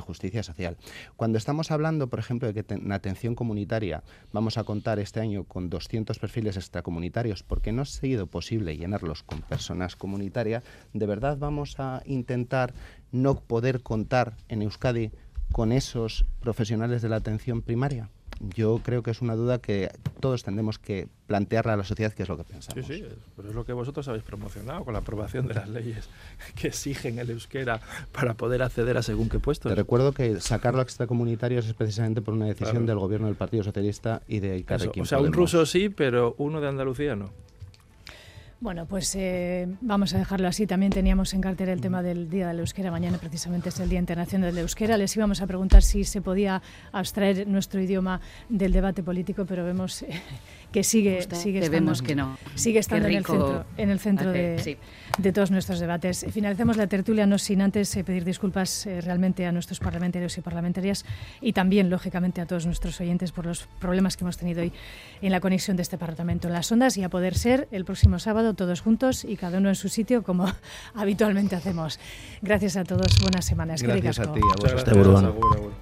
[0.00, 0.76] justicia social.
[1.16, 5.44] Cuando estamos hablando, por ejemplo, de que en atención comunitaria vamos a contar este año
[5.44, 11.38] con 200 perfiles extracomunitarios porque no ha sido posible llenarlos con personas comunitarias, ¿de verdad
[11.38, 12.74] vamos a intentar
[13.12, 15.10] no poder contar en Euskadi
[15.52, 18.10] con esos profesionales de la atención primaria?
[18.54, 19.90] Yo creo que es una duda que
[20.20, 22.86] todos tendremos que plantearle a la sociedad qué es lo que pensamos.
[22.86, 23.04] Sí, sí,
[23.36, 26.08] pero es lo que vosotros habéis promocionado con la aprobación de las leyes
[26.60, 27.80] que exigen el euskera
[28.10, 29.70] para poder acceder a según qué puestos.
[29.70, 33.64] Te recuerdo que sacarlo a extracomunitarios es precisamente por una decisión del gobierno del Partido
[33.64, 37.30] Socialista y de Carrequín O sea, un ruso sí, pero uno de Andalucía no.
[38.62, 40.68] Bueno, pues eh, vamos a dejarlo así.
[40.68, 42.92] También teníamos en cartera el tema del Día del Euskera.
[42.92, 44.96] Mañana precisamente es el Día Internacional del Euskera.
[44.96, 50.02] Les íbamos a preguntar si se podía abstraer nuestro idioma del debate político, pero vemos
[50.02, 50.10] eh,
[50.70, 52.38] que sigue, sigue estando, que no.
[52.54, 54.78] sigue estando en el centro, en el centro de,
[55.18, 56.26] de, todos nuestros debates.
[56.30, 61.04] Finalicemos la tertulia no sin antes eh, pedir disculpas realmente a nuestros parlamentarios y parlamentarias
[61.40, 64.72] y también, lógicamente, a todos nuestros oyentes por los problemas que hemos tenido hoy
[65.20, 68.18] en la conexión de este Parlamento en las ondas y a poder ser el próximo
[68.18, 70.46] sábado todos juntos y cada uno en su sitio como
[70.94, 71.98] habitualmente hacemos.
[72.40, 73.82] Gracias a todos, buenas semanas.
[73.82, 75.72] Gracias a ti, a vos.